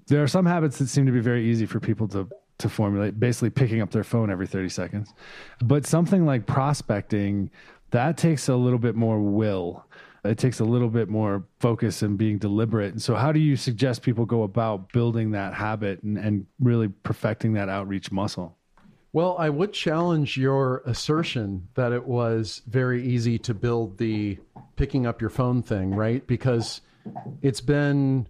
there 0.07 0.23
are 0.23 0.27
some 0.27 0.45
habits 0.45 0.79
that 0.79 0.87
seem 0.87 1.05
to 1.05 1.11
be 1.11 1.19
very 1.19 1.45
easy 1.45 1.65
for 1.65 1.79
people 1.79 2.07
to 2.09 2.27
to 2.57 2.69
formulate, 2.69 3.19
basically 3.19 3.49
picking 3.49 3.81
up 3.81 3.91
their 3.91 4.03
phone 4.03 4.31
every 4.31 4.47
30 4.47 4.69
seconds. 4.69 5.13
But 5.61 5.85
something 5.85 6.25
like 6.25 6.45
prospecting, 6.45 7.51
that 7.91 8.17
takes 8.17 8.47
a 8.47 8.55
little 8.55 8.79
bit 8.79 8.95
more 8.95 9.19
will. 9.19 9.85
It 10.23 10.37
takes 10.39 10.59
a 10.59 10.63
little 10.63 10.89
bit 10.89 11.09
more 11.09 11.43
focus 11.59 12.01
and 12.01 12.17
being 12.17 12.39
deliberate. 12.39 12.93
And 12.93 13.01
so, 13.01 13.13
how 13.15 13.31
do 13.31 13.39
you 13.39 13.55
suggest 13.55 14.01
people 14.01 14.25
go 14.25 14.41
about 14.43 14.91
building 14.91 15.31
that 15.31 15.53
habit 15.53 16.01
and, 16.01 16.17
and 16.17 16.47
really 16.59 16.87
perfecting 16.87 17.53
that 17.53 17.69
outreach 17.69 18.11
muscle? 18.11 18.54
Well, 19.15 19.37
I 19.39 19.49
would 19.49 19.71
challenge 19.71 20.35
your 20.35 20.81
assertion 20.85 21.69
that 21.75 21.93
it 21.93 22.05
was 22.05 22.61
very 22.67 23.01
easy 23.01 23.39
to 23.39 23.53
build 23.53 23.97
the 23.97 24.39
picking 24.75 25.05
up 25.05 25.21
your 25.21 25.29
phone 25.29 25.63
thing, 25.63 25.95
right? 25.95 26.27
Because 26.27 26.81
it's 27.41 27.61
been 27.61 28.27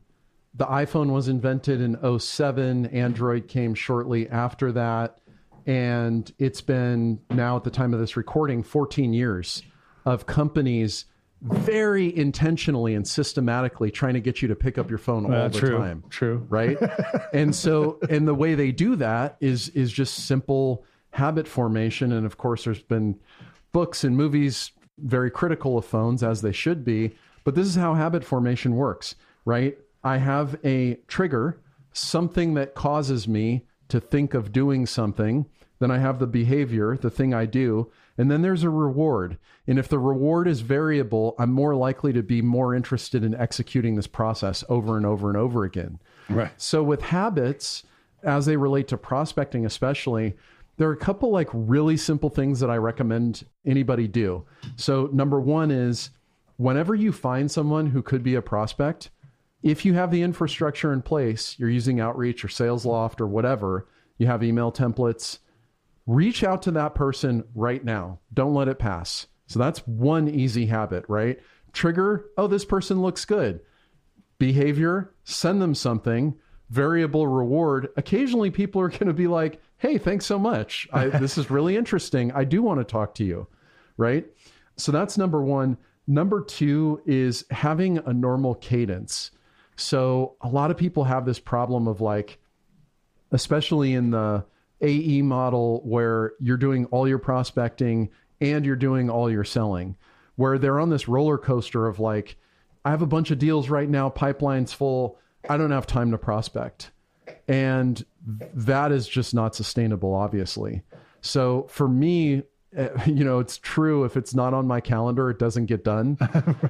the 0.54 0.68
iPhone 0.68 1.12
was 1.12 1.27
invented 1.27 1.82
in 1.82 2.20
07, 2.20 2.86
Android 2.86 3.48
came 3.48 3.74
shortly 3.74 4.30
after 4.30 4.72
that, 4.74 5.18
and 5.65 6.32
it's 6.38 6.62
been 6.62 7.20
now 7.32 7.56
at 7.56 7.63
the 7.63 7.72
time 7.72 7.92
of 7.92 8.00
this 8.00 8.15
recording 8.15 8.62
14 8.62 9.12
years 9.12 9.63
of 10.06 10.27
companies 10.27 11.06
very 11.42 12.15
intentionally 12.15 12.96
and 12.96 13.08
systematically 13.08 13.92
trying 13.92 14.13
to 14.15 14.20
get 14.20 14.42
you 14.42 14.48
to 14.48 14.56
pick 14.56 14.77
up 14.77 14.89
your 14.89 14.98
phone 14.98 15.25
all 15.25 15.34
uh, 15.34 15.48
the 15.48 15.60
true, 15.60 15.77
time. 15.77 16.04
True. 16.10 16.46
Right? 16.50 16.77
and 17.34 17.56
so 17.56 18.00
and 18.10 18.27
the 18.27 18.34
way 18.34 18.56
they 18.56 18.72
do 18.72 18.96
that 18.98 19.38
is 19.39 19.70
is 19.70 19.92
just 19.92 20.25
simple 20.25 20.84
habit 21.12 21.48
formation 21.48 22.12
and 22.12 22.25
of 22.25 22.38
course 22.38 22.65
there's 22.65 22.82
been 22.82 23.18
books 23.72 24.04
and 24.04 24.18
movies 24.18 24.72
very 24.98 25.30
critical 25.30 25.77
of 25.77 25.86
phones 25.86 26.24
as 26.24 26.42
they 26.42 26.51
should 26.51 26.86
be, 26.86 27.15
but 27.44 27.56
this 27.56 27.68
is 27.68 27.75
how 27.75 27.94
habit 27.94 28.24
formation 28.24 28.75
works, 28.75 29.15
right? 29.44 29.77
I 30.04 30.18
have 30.18 30.58
a 30.63 30.96
trigger, 31.08 31.60
something 31.94 32.54
that 32.56 32.75
causes 32.75 33.27
me 33.27 33.65
to 33.89 34.00
think 34.00 34.34
of 34.34 34.51
doing 34.51 34.86
something, 34.86 35.46
then 35.80 35.92
I 35.92 35.98
have 36.00 36.20
the 36.20 36.27
behavior, 36.27 36.98
the 36.98 37.10
thing 37.10 37.34
I 37.34 37.46
do, 37.46 37.92
and 38.17 38.31
then 38.31 38.41
there's 38.41 38.63
a 38.63 38.69
reward. 38.69 39.38
And 39.67 39.77
if 39.77 39.88
the 39.88 40.00
reward 40.00 40.48
is 40.48 40.62
variable, 40.62 41.36
I'm 41.38 41.51
more 41.51 41.75
likely 41.75 42.13
to 42.13 42.24
be 42.24 42.41
more 42.41 42.74
interested 42.74 43.24
in 43.24 43.36
executing 43.36 43.95
this 43.95 44.07
process 44.07 44.63
over 44.69 44.98
and 44.98 45.05
over 45.05 45.29
and 45.29 45.38
over 45.38 45.63
again. 45.63 46.00
Right. 46.29 46.51
So 46.57 46.84
with 46.84 47.01
habits, 47.01 47.84
as 48.24 48.45
they 48.45 48.57
relate 48.57 48.88
to 48.89 48.98
prospecting, 48.98 49.65
especially, 49.65 50.36
there 50.77 50.89
are 50.89 50.93
a 50.93 50.98
couple 50.98 51.31
like 51.31 51.50
really 51.53 51.98
simple 51.98 52.29
things 52.29 52.60
that 52.60 52.69
I 52.69 52.77
recommend 52.77 53.45
anybody 53.65 54.07
do. 54.07 54.45
So 54.75 55.10
number 55.13 55.39
one 55.39 55.72
is 55.72 56.10
whenever 56.57 56.95
you 56.95 57.12
find 57.12 57.50
someone 57.50 57.88
who 57.88 58.01
could 58.01 58.24
be 58.24 58.36
a 58.36 58.41
prospect, 58.41 59.10
if 59.63 59.84
you 59.84 59.93
have 59.93 60.12
the 60.12 60.22
infrastructure 60.22 60.93
in 60.93 61.01
place, 61.01 61.55
you're 61.57 61.69
using 61.69 62.00
Outreach 62.00 62.45
or 62.45 62.50
SalesLoft 62.50 63.19
or 63.19 63.27
whatever, 63.27 63.88
you 64.17 64.27
have 64.27 64.43
email 64.43 64.72
templates, 64.72 65.39
reach 66.08 66.44
out 66.44 66.62
to 66.64 66.72
that 66.72 66.96
person 66.96 67.44
right 67.54 67.84
now. 67.84 68.20
Don't 68.34 68.54
let 68.54 68.68
it 68.68 68.80
pass. 68.80 69.28
So 69.48 69.60
that's 69.60 69.80
one 69.88 70.28
easy 70.28 70.66
habit, 70.66 71.06
right? 71.08 71.40
Trigger, 71.74 72.26
oh, 72.38 72.48
this 72.48 72.66
person 72.66 73.02
looks 73.02 73.26
good. 73.26 73.60
Behavior, 74.38 75.14
send 75.24 75.62
them 75.62 75.76
something. 75.76 76.36
Variable 76.70 77.28
reward. 77.28 77.90
Occasionally, 77.96 78.52
people 78.52 78.82
are 78.82 78.90
going 78.90 79.08
to 79.08 79.14
be 79.14 79.28
like, 79.28 79.62
hey, 79.78 79.98
thanks 79.98 80.26
so 80.26 80.40
much. 80.40 80.88
I, 80.92 81.08
this 81.20 81.38
is 81.38 81.50
really 81.50 81.76
interesting. 81.76 82.32
I 82.32 82.44
do 82.44 82.62
want 82.62 82.80
to 82.80 82.84
talk 82.84 83.14
to 83.16 83.24
you, 83.24 83.48
right? 83.98 84.26
So 84.78 84.92
that's 84.92 85.18
number 85.18 85.42
one. 85.42 85.78
Number 86.08 86.44
two 86.44 87.02
is 87.06 87.46
having 87.50 87.98
a 88.00 88.14
normal 88.14 88.56
cadence. 88.56 89.32
So 89.76 90.36
a 90.42 90.48
lot 90.48 90.72
of 90.72 90.78
people 90.78 91.04
have 91.04 91.26
this 91.26 91.40
problem 91.40 91.88
of 91.88 92.00
like, 92.00 92.38
especially 93.32 93.94
in 93.94 94.12
the 94.12 94.46
AE 94.82 95.22
model 95.22 95.82
where 95.84 96.34
you're 96.39 96.58
doing 96.58 96.86
all 96.88 97.08
your 97.08 97.20
prospecting 97.20 98.10
and 98.41 98.65
you're 98.65 98.75
doing 98.75 99.10
all 99.10 99.32
your 99.32 99.44
selling, 99.44 99.96
where 100.36 100.58
they're 100.58 100.79
on 100.79 100.89
this 100.89 101.08
roller 101.08 101.38
coaster 101.38 101.88
of 101.88 102.00
like, 102.00 102.38
I 102.84 102.91
have 102.91 103.01
a 103.01 103.08
bunch 103.08 103.32
of 103.32 103.39
deals 103.39 103.70
right 103.70 103.89
now, 103.89 104.10
pipeline's 104.10 104.74
full. 104.74 105.17
I 105.50 105.58
don't 105.58 105.72
have 105.72 105.88
time 105.88 106.12
to 106.12 106.17
prospect. 106.17 106.91
And 107.48 108.03
that 108.25 108.91
is 108.91 109.08
just 109.08 109.34
not 109.34 109.55
sustainable, 109.55 110.13
obviously. 110.13 110.84
So 111.22 111.65
for 111.70 111.88
me, 111.88 112.44
eh, 112.75 112.89
you 113.08 113.24
know, 113.24 113.39
it's 113.39 113.58
true. 113.58 114.03
If 114.03 114.17
it's 114.17 114.36
not 114.36 114.53
on 114.53 114.67
my 114.67 114.82
calendar, 114.82 115.29
it 115.29 115.39
doesn't 115.39 115.65
get 115.65 115.84
done. 115.84 116.17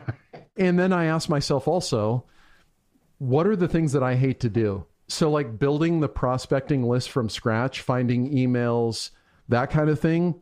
and 0.57 0.79
then 0.79 0.93
I 0.93 1.05
ask 1.05 1.29
myself 1.29 1.67
also, 1.67 2.25
what 3.17 3.47
are 3.47 3.55
the 3.55 3.67
things 3.67 3.93
that 3.93 4.03
I 4.03 4.15
hate 4.15 4.39
to 4.41 4.50
do? 4.50 4.85
So, 5.07 5.29
like 5.29 5.59
building 5.59 6.00
the 6.00 6.09
prospecting 6.09 6.83
list 6.83 7.12
from 7.12 7.29
scratch, 7.29 7.81
finding 7.81 8.31
emails, 8.33 9.12
that 9.50 9.69
kind 9.69 9.89
of 9.89 10.00
thing, 10.00 10.41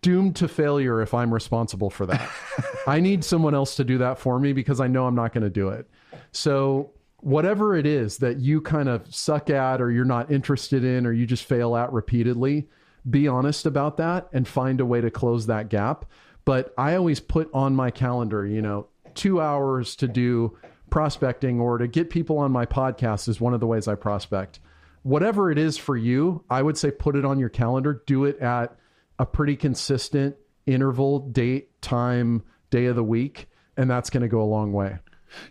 doomed 0.00 0.36
to 0.36 0.48
failure 0.48 1.02
if 1.02 1.12
I'm 1.12 1.34
responsible 1.34 1.90
for 1.90 2.06
that. 2.06 2.30
I 2.86 3.00
need 3.00 3.24
someone 3.24 3.54
else 3.54 3.76
to 3.76 3.84
do 3.84 3.98
that 3.98 4.18
for 4.18 4.38
me 4.38 4.52
because 4.52 4.80
I 4.80 4.86
know 4.86 5.06
I'm 5.06 5.14
not 5.14 5.34
going 5.34 5.44
to 5.44 5.50
do 5.50 5.68
it. 5.68 5.88
So, 6.32 6.92
whatever 7.20 7.76
it 7.76 7.86
is 7.86 8.18
that 8.18 8.38
you 8.38 8.60
kind 8.60 8.88
of 8.88 9.14
suck 9.14 9.50
at 9.50 9.80
or 9.80 9.90
you're 9.90 10.04
not 10.04 10.30
interested 10.30 10.84
in 10.84 11.06
or 11.06 11.12
you 11.12 11.26
just 11.26 11.44
fail 11.44 11.76
at 11.76 11.92
repeatedly, 11.92 12.68
be 13.10 13.28
honest 13.28 13.66
about 13.66 13.96
that 13.96 14.28
and 14.32 14.46
find 14.46 14.80
a 14.80 14.86
way 14.86 15.00
to 15.00 15.10
close 15.10 15.46
that 15.46 15.68
gap. 15.68 16.04
But 16.44 16.72
I 16.78 16.94
always 16.94 17.20
put 17.20 17.50
on 17.52 17.74
my 17.74 17.90
calendar, 17.90 18.46
you 18.46 18.62
know, 18.62 18.86
two 19.14 19.40
hours 19.40 19.96
to 19.96 20.08
do 20.08 20.56
prospecting 20.90 21.60
or 21.60 21.78
to 21.78 21.86
get 21.86 22.10
people 22.10 22.38
on 22.38 22.52
my 22.52 22.66
podcast 22.66 23.28
is 23.28 23.40
one 23.40 23.54
of 23.54 23.60
the 23.60 23.66
ways 23.66 23.88
I 23.88 23.94
prospect. 23.94 24.60
Whatever 25.02 25.50
it 25.50 25.58
is 25.58 25.78
for 25.78 25.96
you, 25.96 26.44
I 26.50 26.62
would 26.62 26.76
say 26.76 26.90
put 26.90 27.16
it 27.16 27.24
on 27.24 27.38
your 27.38 27.48
calendar. 27.48 28.02
Do 28.06 28.24
it 28.24 28.38
at 28.38 28.76
a 29.18 29.26
pretty 29.26 29.56
consistent 29.56 30.36
interval, 30.66 31.20
date, 31.20 31.80
time, 31.80 32.42
day 32.70 32.86
of 32.86 32.96
the 32.96 33.04
week, 33.04 33.48
and 33.76 33.88
that's 33.88 34.10
going 34.10 34.22
to 34.22 34.28
go 34.28 34.42
a 34.42 34.44
long 34.44 34.72
way. 34.72 34.98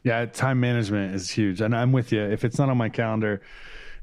Yeah, 0.03 0.25
time 0.25 0.59
management 0.59 1.15
is 1.15 1.29
huge. 1.29 1.61
And 1.61 1.75
I'm 1.75 1.91
with 1.91 2.11
you. 2.11 2.21
If 2.21 2.43
it's 2.43 2.57
not 2.57 2.69
on 2.69 2.77
my 2.77 2.89
calendar, 2.89 3.41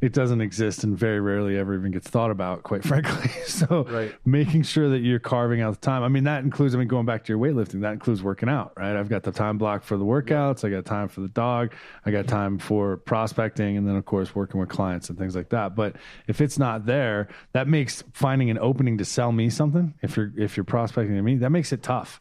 it 0.02 0.12
doesn't 0.12 0.40
exist 0.40 0.82
and 0.82 0.99
very 0.99 1.21
rarely 1.21 1.56
ever 1.56 1.76
even 1.76 1.92
gets 1.92 2.11
thought 2.11 2.32
about, 2.32 2.64
quite 2.64 2.82
frankly. 2.85 3.30
so 3.47 3.85
right. 3.85 4.12
making 4.26 4.64
sure 4.64 4.88
that 4.90 4.99
you're 4.99 5.21
carving 5.21 5.61
out 5.61 5.73
the 5.73 5.80
time. 5.80 6.02
I 6.02 6.09
mean, 6.09 6.25
that 6.25 6.42
includes, 6.42 6.75
I 6.75 6.78
mean, 6.78 6.88
going 6.88 7.06
back 7.06 7.25
to 7.25 7.32
your 7.32 7.38
weightlifting, 7.38 7.82
that 7.82 7.92
includes 7.92 8.21
working 8.21 8.49
out, 8.49 8.73
right? 8.76 8.97
I've 8.97 9.09
got 9.09 9.23
the 9.23 9.30
time 9.30 9.59
block 9.59 9.85
for 9.85 9.97
the 9.97 10.04
workouts. 10.04 10.64
I 10.64 10.71
got 10.71 10.85
time 10.85 11.06
for 11.06 11.21
the 11.21 11.28
dog. 11.28 11.73
I 12.04 12.11
got 12.11 12.26
time 12.26 12.59
for 12.59 12.97
prospecting 12.97 13.76
and 13.76 13.87
then 13.87 13.94
of 13.94 14.04
course 14.04 14.35
working 14.35 14.59
with 14.59 14.68
clients 14.68 15.09
and 15.09 15.16
things 15.16 15.37
like 15.37 15.50
that. 15.50 15.76
But 15.76 15.94
if 16.26 16.40
it's 16.40 16.59
not 16.59 16.85
there, 16.85 17.28
that 17.52 17.68
makes 17.68 18.02
finding 18.12 18.50
an 18.50 18.59
opening 18.59 18.99
to 18.99 19.04
sell 19.04 19.30
me 19.30 19.50
something. 19.50 19.94
If 20.02 20.16
you're, 20.16 20.32
if 20.37 20.56
you're 20.56 20.64
prospecting 20.64 21.14
to 21.14 21.23
me, 21.23 21.37
that 21.37 21.50
makes 21.50 21.73
it 21.73 21.85
tough 21.85 22.21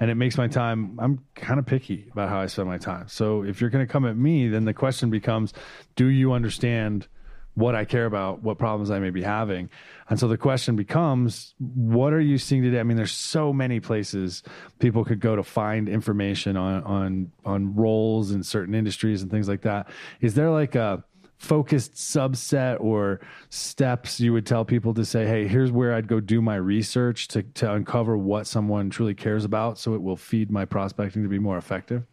and 0.00 0.10
it 0.10 0.16
makes 0.16 0.36
my 0.36 0.48
time, 0.48 0.98
I'm 1.00 1.24
kind 1.34 1.58
of 1.58 1.64
picky 1.64 2.10
about 2.12 2.28
how 2.28 2.40
I 2.40 2.46
spend 2.46 2.68
my 2.68 2.76
time. 2.76 3.08
So 3.08 3.42
if 3.42 3.62
you're 3.62 3.70
going 3.70 3.86
to 3.86 3.90
come 3.90 4.04
at 4.04 4.18
me, 4.18 4.48
then 4.48 4.66
the 4.66 4.74
question 4.74 5.08
becomes, 5.08 5.54
do 5.96 6.08
you 6.08 6.32
understand 6.32 7.08
what 7.54 7.74
I 7.74 7.84
care 7.84 8.06
about, 8.06 8.42
what 8.42 8.58
problems 8.58 8.90
I 8.90 8.98
may 8.98 9.10
be 9.10 9.22
having. 9.22 9.68
And 10.08 10.18
so 10.18 10.26
the 10.26 10.38
question 10.38 10.74
becomes, 10.74 11.54
what 11.58 12.12
are 12.12 12.20
you 12.20 12.38
seeing 12.38 12.62
today? 12.62 12.80
I 12.80 12.82
mean, 12.82 12.96
there's 12.96 13.12
so 13.12 13.52
many 13.52 13.78
places 13.78 14.42
people 14.78 15.04
could 15.04 15.20
go 15.20 15.36
to 15.36 15.42
find 15.42 15.88
information 15.88 16.56
on 16.56 16.82
on 16.84 17.32
on 17.44 17.74
roles 17.74 18.30
in 18.30 18.42
certain 18.42 18.74
industries 18.74 19.22
and 19.22 19.30
things 19.30 19.48
like 19.48 19.62
that. 19.62 19.88
Is 20.20 20.34
there 20.34 20.50
like 20.50 20.74
a 20.74 21.04
focused 21.42 21.94
subset 21.94 22.80
or 22.80 23.20
steps 23.50 24.20
you 24.20 24.32
would 24.32 24.46
tell 24.46 24.64
people 24.64 24.94
to 24.94 25.04
say, 25.04 25.26
hey, 25.26 25.48
here's 25.48 25.72
where 25.72 25.92
I'd 25.92 26.06
go 26.06 26.20
do 26.20 26.40
my 26.40 26.54
research 26.54 27.26
to, 27.28 27.42
to 27.42 27.72
uncover 27.72 28.16
what 28.16 28.46
someone 28.46 28.90
truly 28.90 29.14
cares 29.14 29.44
about 29.44 29.76
so 29.76 29.94
it 29.94 30.02
will 30.02 30.16
feed 30.16 30.52
my 30.52 30.64
prospecting 30.64 31.22
to 31.24 31.28
be 31.28 31.40
more 31.40 31.58
effective? 31.58 32.04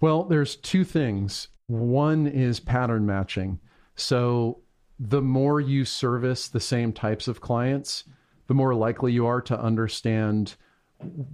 Well, 0.00 0.24
there's 0.24 0.56
two 0.56 0.82
things. 0.82 1.48
One 1.68 2.26
is 2.26 2.58
pattern 2.58 3.06
matching. 3.06 3.60
So 3.94 4.58
the 4.98 5.22
more 5.22 5.60
you 5.60 5.84
service 5.84 6.48
the 6.48 6.60
same 6.60 6.92
types 6.92 7.28
of 7.28 7.40
clients, 7.40 8.04
the 8.46 8.54
more 8.54 8.74
likely 8.74 9.12
you 9.12 9.26
are 9.26 9.40
to 9.42 9.60
understand 9.60 10.56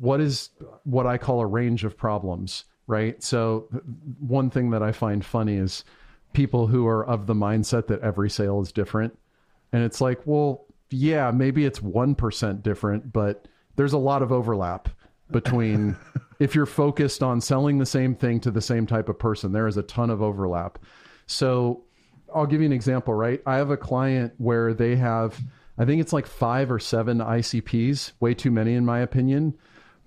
what 0.00 0.21
is 0.21 0.50
what 0.85 1.07
I 1.07 1.19
call 1.19 1.40
a 1.40 1.47
range 1.47 1.85
of 1.85 1.97
problems, 1.97 2.64
right? 2.87 3.23
So, 3.23 3.69
one 4.19 4.50
thing 4.50 4.71
that 4.71 4.83
I 4.83 4.92
find 4.92 5.25
funny 5.25 5.57
is 5.57 5.85
people 6.33 6.66
who 6.66 6.87
are 6.87 7.04
of 7.04 7.26
the 7.26 7.35
mindset 7.35 7.87
that 7.88 8.00
every 8.00 8.31
sale 8.31 8.61
is 8.61 8.73
different. 8.73 9.19
And 9.73 9.83
it's 9.85 10.00
like, 10.00 10.21
well, 10.25 10.66
yeah, 10.90 11.31
maybe 11.31 11.64
it's 11.64 11.81
1% 11.81 12.62
different, 12.62 13.12
but 13.12 13.49
there's 13.76 13.92
a 13.92 13.99
lot 13.99 14.23
of 14.23 14.33
overlap 14.33 14.88
between 15.31 15.97
if 16.38 16.54
you're 16.54 16.66
focused 16.66 17.23
on 17.23 17.40
selling 17.40 17.78
the 17.78 17.87
same 17.87 18.14
thing 18.14 18.40
to 18.40 18.50
the 18.50 18.61
same 18.61 18.87
type 18.87 19.09
of 19.09 19.19
person, 19.19 19.52
there 19.52 19.66
is 19.66 19.76
a 19.76 19.83
ton 19.83 20.11
of 20.11 20.23
overlap. 20.23 20.78
So, 21.26 21.85
I'll 22.35 22.47
give 22.47 22.61
you 22.61 22.67
an 22.67 22.73
example, 22.73 23.15
right? 23.15 23.41
I 23.47 23.57
have 23.57 23.71
a 23.71 23.77
client 23.77 24.35
where 24.39 24.75
they 24.75 24.97
have, 24.97 25.39
I 25.79 25.85
think 25.85 26.01
it's 26.01 26.12
like 26.12 26.27
five 26.27 26.71
or 26.71 26.79
seven 26.79 27.19
ICPs, 27.19 28.12
way 28.21 28.35
too 28.35 28.51
many 28.51 28.75
in 28.75 28.85
my 28.85 29.01
opinion. 29.01 29.55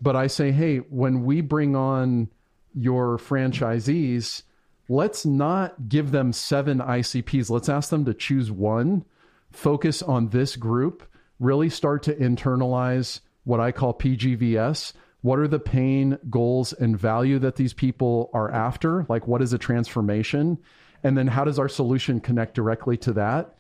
But 0.02 0.16
I 0.16 0.28
say, 0.28 0.52
hey, 0.52 0.78
when 0.78 1.24
we 1.24 1.42
bring 1.42 1.76
on 1.76 2.30
your 2.74 3.18
franchisees, 3.18 4.44
let's 4.90 5.26
not 5.26 5.88
give 5.88 6.12
them 6.12 6.34
seven 6.34 6.80
ICPs. 6.80 7.50
Let's 7.50 7.70
ask 7.70 7.90
them 7.90 8.06
to 8.06 8.14
choose 8.14 8.52
one 8.52 9.06
focus 9.52 10.02
on 10.02 10.30
this 10.30 10.56
group, 10.56 11.04
really 11.40 11.70
start 11.70 12.04
to 12.04 12.16
internalize 12.16 13.22
what 13.46 13.60
I 13.60 13.72
call 13.72 13.94
PGVS. 13.94 14.94
What 15.22 15.40
are 15.40 15.48
the 15.48 15.60
pain, 15.60 16.20
goals, 16.30 16.74
and 16.74 17.00
value 17.00 17.40
that 17.40 17.56
these 17.56 17.74
people 17.74 18.30
are 18.34 18.52
after? 18.52 19.06
Like, 19.10 19.28
what 19.28 19.42
is 19.42 19.54
a 19.54 19.58
transformation? 19.58 20.60
And 21.06 21.16
then, 21.16 21.28
how 21.28 21.44
does 21.44 21.60
our 21.60 21.70
solution 21.70 22.20
connect 22.20 22.56
directly 22.56 22.98
to 22.98 23.14
that? 23.14 23.56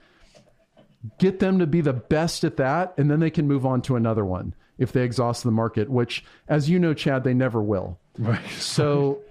Get 1.19 1.39
them 1.39 1.59
to 1.59 1.67
be 1.67 1.81
the 1.81 1.93
best 1.93 2.43
at 2.43 2.57
that, 2.57 2.95
and 2.97 3.09
then 3.09 3.19
they 3.19 3.29
can 3.29 3.47
move 3.47 3.65
on 3.65 3.83
to 3.83 3.95
another 3.95 4.25
one 4.25 4.55
if 4.79 4.91
they 4.91 5.03
exhaust 5.03 5.43
the 5.43 5.51
market, 5.51 5.89
which, 5.89 6.25
as 6.47 6.69
you 6.69 6.79
know, 6.79 6.93
Chad, 6.93 7.23
they 7.23 7.35
never 7.35 7.61
will. 7.61 7.99
Right. 8.17 8.41
So, 8.59 9.21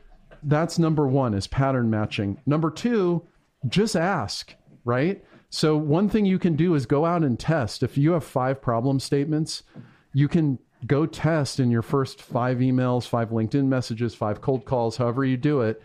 that's 0.45 0.79
number 0.79 1.09
one 1.09 1.35
is 1.35 1.47
pattern 1.49 1.91
matching. 1.91 2.41
Number 2.47 2.71
two, 2.71 3.27
just 3.69 3.97
ask, 3.97 4.55
right? 4.85 5.25
So 5.51 5.77
one 5.77 6.09
thing 6.09 6.27
you 6.27 6.39
can 6.39 6.57
do 6.57 6.75
is 6.75 6.87
go 6.87 7.05
out 7.05 7.23
and 7.23 7.39
test. 7.39 7.83
If 7.83 7.97
you 7.97 8.13
have 8.13 8.25
five 8.25 8.61
problem 8.61 9.01
statements, 9.01 9.63
you 10.13 10.29
can 10.29 10.59
go 10.87 11.07
test 11.07 11.61
in 11.61 11.71
your 11.71 11.83
first 11.83 12.21
five 12.21 12.59
emails, 12.59 13.07
five 13.07 13.31
LinkedIn 13.31 13.67
messages, 13.67 14.15
five 14.15 14.41
cold 14.41 14.65
calls, 14.65 14.97
however 14.97 15.25
you 15.25 15.37
do 15.37 15.63
it. 15.63 15.83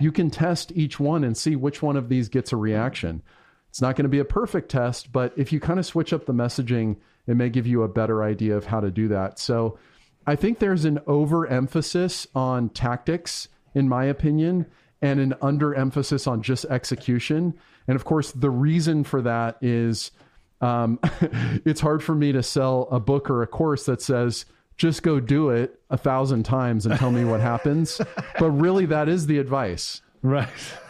You 0.00 0.12
can 0.12 0.30
test 0.30 0.72
each 0.74 1.00
one 1.00 1.24
and 1.24 1.36
see 1.36 1.56
which 1.56 1.82
one 1.82 1.96
of 1.96 2.08
these 2.08 2.28
gets 2.28 2.52
a 2.52 2.56
reaction. 2.56 3.22
It's 3.68 3.80
not 3.80 3.96
going 3.96 4.04
to 4.04 4.08
be 4.08 4.20
a 4.20 4.24
perfect 4.24 4.70
test, 4.70 5.12
but 5.12 5.32
if 5.36 5.52
you 5.52 5.60
kind 5.60 5.78
of 5.78 5.86
switch 5.86 6.12
up 6.12 6.26
the 6.26 6.32
messaging, 6.32 6.96
it 7.26 7.36
may 7.36 7.50
give 7.50 7.66
you 7.66 7.82
a 7.82 7.88
better 7.88 8.22
idea 8.22 8.56
of 8.56 8.66
how 8.66 8.80
to 8.80 8.90
do 8.90 9.08
that. 9.08 9.38
So 9.38 9.78
I 10.26 10.36
think 10.36 10.58
there's 10.58 10.84
an 10.84 11.00
overemphasis 11.06 12.26
on 12.34 12.70
tactics 12.70 13.48
in 13.74 13.88
my 13.88 14.04
opinion, 14.04 14.66
and 15.00 15.20
an 15.20 15.34
underemphasis 15.40 16.26
on 16.26 16.42
just 16.42 16.64
execution. 16.66 17.54
And 17.86 17.96
of 17.96 18.04
course, 18.04 18.32
the 18.32 18.50
reason 18.50 19.04
for 19.04 19.22
that 19.22 19.56
is 19.62 20.10
um, 20.60 20.98
it's 21.64 21.80
hard 21.80 22.02
for 22.02 22.14
me 22.14 22.32
to 22.32 22.42
sell 22.42 22.88
a 22.90 22.98
book 22.98 23.30
or 23.30 23.42
a 23.42 23.46
course 23.46 23.86
that 23.86 24.02
says, 24.02 24.44
just 24.78 25.02
go 25.02 25.20
do 25.20 25.50
it 25.50 25.78
a 25.90 25.98
thousand 25.98 26.44
times 26.44 26.86
and 26.86 26.98
tell 26.98 27.10
me 27.10 27.24
what 27.24 27.40
happens. 27.40 28.00
But 28.38 28.52
really, 28.52 28.86
that 28.86 29.08
is 29.08 29.26
the 29.26 29.38
advice. 29.38 30.00
Right. 30.22 30.48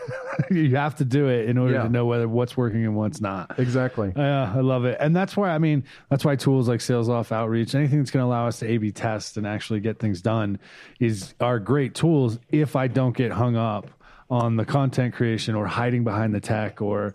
you 0.51 0.77
have 0.77 0.97
to 0.97 1.05
do 1.05 1.29
it 1.29 1.49
in 1.49 1.57
order 1.57 1.75
yeah. 1.75 1.83
to 1.85 1.89
know 1.89 2.05
whether 2.05 2.29
what's 2.29 2.59
working 2.59 2.85
and 2.85 2.95
what's 2.95 3.23
not. 3.23 3.59
Exactly. 3.59 4.13
Yeah, 4.15 4.53
I 4.55 4.61
love 4.61 4.85
it. 4.85 4.99
And 5.01 5.17
that's 5.17 5.35
why 5.35 5.51
I 5.51 5.59
mean, 5.59 5.85
that's 6.11 6.27
why 6.27 6.37
tools 6.37 6.69
like 6.69 6.81
SalesLoft 6.81 7.33
outreach, 7.33 7.75
anything 7.75 7.99
that's 8.01 8.11
going 8.11 8.23
to 8.23 8.27
allow 8.27 8.47
us 8.47 8.59
to 8.59 8.67
A 8.69 8.77
B 8.77 8.93
test 8.93 9.39
and 9.39 9.47
actually 9.47 9.81
get 9.81 9.99
things 9.99 10.21
done 10.21 10.59
is 11.01 11.33
are 11.41 11.59
great 11.59 11.95
tools 11.95 12.39
if 12.51 12.77
I 12.77 12.87
don't 12.87 13.17
get 13.17 13.33
hung 13.33 13.57
up 13.57 13.91
on 14.29 14.57
the 14.57 14.67
content 14.67 15.15
creation 15.15 15.55
or 15.55 15.67
hiding 15.67 16.05
behind 16.05 16.35
the 16.35 16.41
tech 16.41 16.83
or 16.83 17.15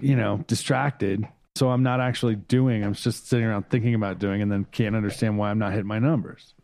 you 0.00 0.16
know, 0.16 0.44
distracted. 0.46 1.26
So 1.58 1.70
I'm 1.70 1.82
not 1.82 2.00
actually 2.00 2.36
doing, 2.36 2.84
I'm 2.84 2.94
just 2.94 3.26
sitting 3.26 3.44
around 3.44 3.68
thinking 3.68 3.96
about 3.96 4.20
doing 4.20 4.42
and 4.42 4.52
then 4.52 4.64
can't 4.70 4.94
understand 4.94 5.38
why 5.38 5.50
I'm 5.50 5.58
not 5.58 5.72
hitting 5.72 5.88
my 5.88 5.98
numbers. 5.98 6.54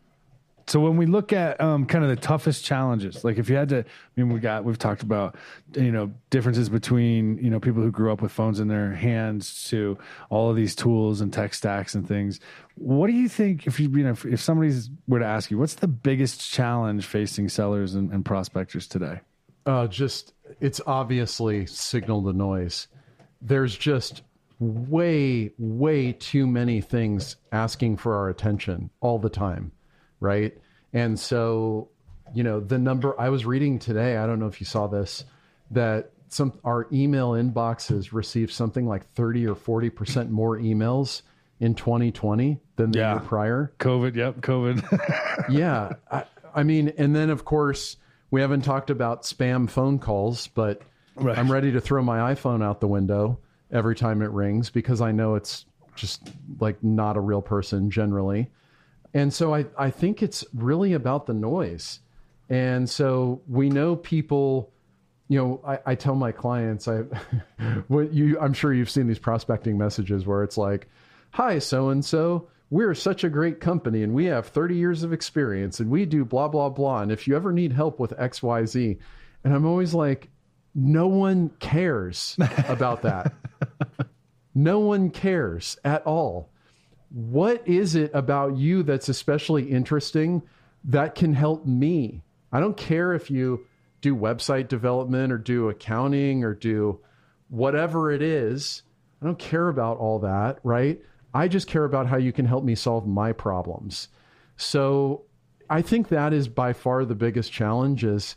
So 0.67 0.79
when 0.79 0.95
we 0.95 1.05
look 1.05 1.33
at 1.33 1.59
um, 1.59 1.85
kind 1.85 2.05
of 2.05 2.09
the 2.09 2.15
toughest 2.15 2.63
challenges, 2.63 3.25
like 3.25 3.37
if 3.37 3.49
you 3.49 3.57
had 3.57 3.67
to, 3.69 3.79
I 3.79 3.83
mean, 4.15 4.29
we 4.29 4.39
got 4.39 4.63
we've 4.63 4.79
talked 4.79 5.03
about 5.03 5.35
you 5.73 5.91
know 5.91 6.13
differences 6.29 6.69
between 6.69 7.37
you 7.39 7.49
know 7.49 7.59
people 7.59 7.83
who 7.83 7.91
grew 7.91 8.09
up 8.09 8.21
with 8.21 8.31
phones 8.31 8.61
in 8.61 8.69
their 8.69 8.93
hands 8.93 9.67
to 9.69 9.97
all 10.29 10.49
of 10.49 10.55
these 10.55 10.75
tools 10.75 11.19
and 11.19 11.33
tech 11.33 11.53
stacks 11.53 11.93
and 11.93 12.07
things. 12.07 12.39
What 12.75 13.07
do 13.07 13.13
you 13.13 13.27
think 13.27 13.67
if 13.67 13.81
you 13.81 13.89
you 13.89 14.05
know 14.05 14.11
if, 14.11 14.25
if 14.25 14.39
somebody 14.39 14.73
were 15.09 15.19
to 15.19 15.25
ask 15.25 15.51
you, 15.51 15.57
what's 15.57 15.75
the 15.75 15.89
biggest 15.89 16.49
challenge 16.49 17.05
facing 17.05 17.49
sellers 17.49 17.95
and, 17.95 18.13
and 18.13 18.23
prospectors 18.23 18.87
today? 18.87 19.19
Uh, 19.65 19.87
just 19.87 20.33
it's 20.61 20.79
obviously 20.87 21.65
signal 21.65 22.23
to 22.23 22.33
noise. 22.33 22.87
There's 23.41 23.77
just 23.77 24.23
way 24.59 25.51
way 25.57 26.13
too 26.13 26.47
many 26.47 26.81
things 26.81 27.35
asking 27.51 27.97
for 27.97 28.15
our 28.15 28.29
attention 28.29 28.89
all 29.01 29.19
the 29.19 29.29
time 29.29 29.71
right? 30.19 30.57
And 30.93 31.19
so, 31.19 31.89
you 32.33 32.43
know, 32.43 32.59
the 32.59 32.77
number 32.77 33.19
I 33.19 33.29
was 33.29 33.45
reading 33.45 33.79
today, 33.79 34.17
I 34.17 34.25
don't 34.25 34.39
know 34.39 34.47
if 34.47 34.59
you 34.59 34.65
saw 34.65 34.87
this, 34.87 35.23
that 35.71 36.11
some 36.29 36.53
our 36.63 36.87
email 36.91 37.31
inboxes 37.31 38.11
received 38.11 38.51
something 38.51 38.87
like 38.87 39.09
30 39.13 39.47
or 39.47 39.55
40% 39.55 40.29
more 40.29 40.57
emails 40.57 41.21
in 41.59 41.75
2020 41.75 42.59
than 42.75 42.91
the 42.91 42.99
yeah. 42.99 43.13
year 43.13 43.19
prior. 43.21 43.73
COVID, 43.79 44.15
yep, 44.15 44.37
COVID. 44.41 45.49
yeah. 45.49 45.93
I, 46.11 46.23
I, 46.53 46.63
mean, 46.63 46.93
and 46.97 47.15
then 47.15 47.29
of 47.29 47.45
course, 47.45 47.97
we 48.31 48.41
haven't 48.41 48.61
talked 48.61 48.89
about 48.89 49.23
spam 49.23 49.69
phone 49.69 49.99
calls, 49.99 50.47
but 50.47 50.81
right. 51.15 51.37
I'm 51.37 51.51
ready 51.51 51.71
to 51.73 51.81
throw 51.81 52.01
my 52.01 52.33
iPhone 52.33 52.63
out 52.63 52.81
the 52.81 52.87
window 52.87 53.39
every 53.71 53.95
time 53.95 54.21
it 54.21 54.31
rings 54.31 54.69
because 54.69 55.01
I 55.01 55.11
know 55.11 55.35
it's 55.35 55.65
just 55.95 56.29
like 56.59 56.83
not 56.83 57.17
a 57.17 57.21
real 57.21 57.41
person 57.41 57.89
generally. 57.89 58.49
And 59.13 59.33
so 59.33 59.53
I, 59.55 59.65
I 59.77 59.89
think 59.89 60.21
it's 60.21 60.43
really 60.53 60.93
about 60.93 61.25
the 61.25 61.33
noise. 61.33 61.99
And 62.49 62.89
so 62.89 63.41
we 63.47 63.69
know 63.69 63.95
people, 63.95 64.71
you 65.29 65.39
know, 65.39 65.61
I, 65.65 65.79
I 65.85 65.95
tell 65.95 66.15
my 66.15 66.31
clients, 66.31 66.87
I, 66.87 66.99
what 67.87 68.13
you, 68.13 68.39
I'm 68.39 68.53
sure 68.53 68.73
you've 68.73 68.89
seen 68.89 69.07
these 69.07 69.19
prospecting 69.19 69.77
messages 69.77 70.25
where 70.25 70.43
it's 70.43 70.57
like, 70.57 70.89
hi, 71.31 71.59
so 71.59 71.89
and 71.89 72.03
so, 72.03 72.49
we're 72.71 72.95
such 72.95 73.23
a 73.23 73.29
great 73.29 73.59
company 73.59 74.01
and 74.03 74.13
we 74.13 74.25
have 74.25 74.47
30 74.47 74.75
years 74.75 75.03
of 75.03 75.13
experience 75.13 75.79
and 75.79 75.89
we 75.89 76.05
do 76.05 76.25
blah, 76.25 76.47
blah, 76.47 76.69
blah. 76.69 77.01
And 77.01 77.11
if 77.11 77.27
you 77.27 77.35
ever 77.35 77.51
need 77.53 77.71
help 77.71 77.99
with 77.99 78.11
XYZ, 78.11 78.97
and 79.43 79.53
I'm 79.53 79.65
always 79.65 79.93
like, 79.93 80.29
no 80.75 81.07
one 81.07 81.49
cares 81.59 82.35
about 82.67 83.01
that. 83.01 83.33
no 84.55 84.79
one 84.79 85.09
cares 85.09 85.77
at 85.83 86.05
all 86.05 86.49
what 87.15 87.65
is 87.65 87.95
it 87.95 88.11
about 88.13 88.57
you 88.57 88.83
that's 88.83 89.07
especially 89.07 89.71
interesting 89.71 90.43
that 90.83 91.15
can 91.15 91.33
help 91.33 91.65
me? 91.65 92.21
I 92.51 92.59
don't 92.59 92.75
care 92.75 93.13
if 93.13 93.31
you 93.31 93.65
do 94.01 94.13
website 94.13 94.67
development 94.67 95.31
or 95.31 95.37
do 95.37 95.69
accounting 95.69 96.43
or 96.43 96.53
do 96.53 96.99
whatever 97.47 98.11
it 98.11 98.21
is. 98.21 98.83
I 99.21 99.25
don't 99.25 99.39
care 99.39 99.69
about 99.69 99.97
all 99.97 100.19
that, 100.19 100.59
right? 100.63 101.01
I 101.33 101.47
just 101.47 101.67
care 101.67 101.85
about 101.85 102.07
how 102.07 102.17
you 102.17 102.33
can 102.33 102.45
help 102.45 102.65
me 102.65 102.75
solve 102.75 103.07
my 103.07 103.31
problems. 103.31 104.09
So 104.57 105.23
I 105.69 105.81
think 105.81 106.09
that 106.09 106.33
is 106.33 106.49
by 106.49 106.73
far 106.73 107.05
the 107.05 107.15
biggest 107.15 107.49
challenge 107.49 108.03
is 108.03 108.35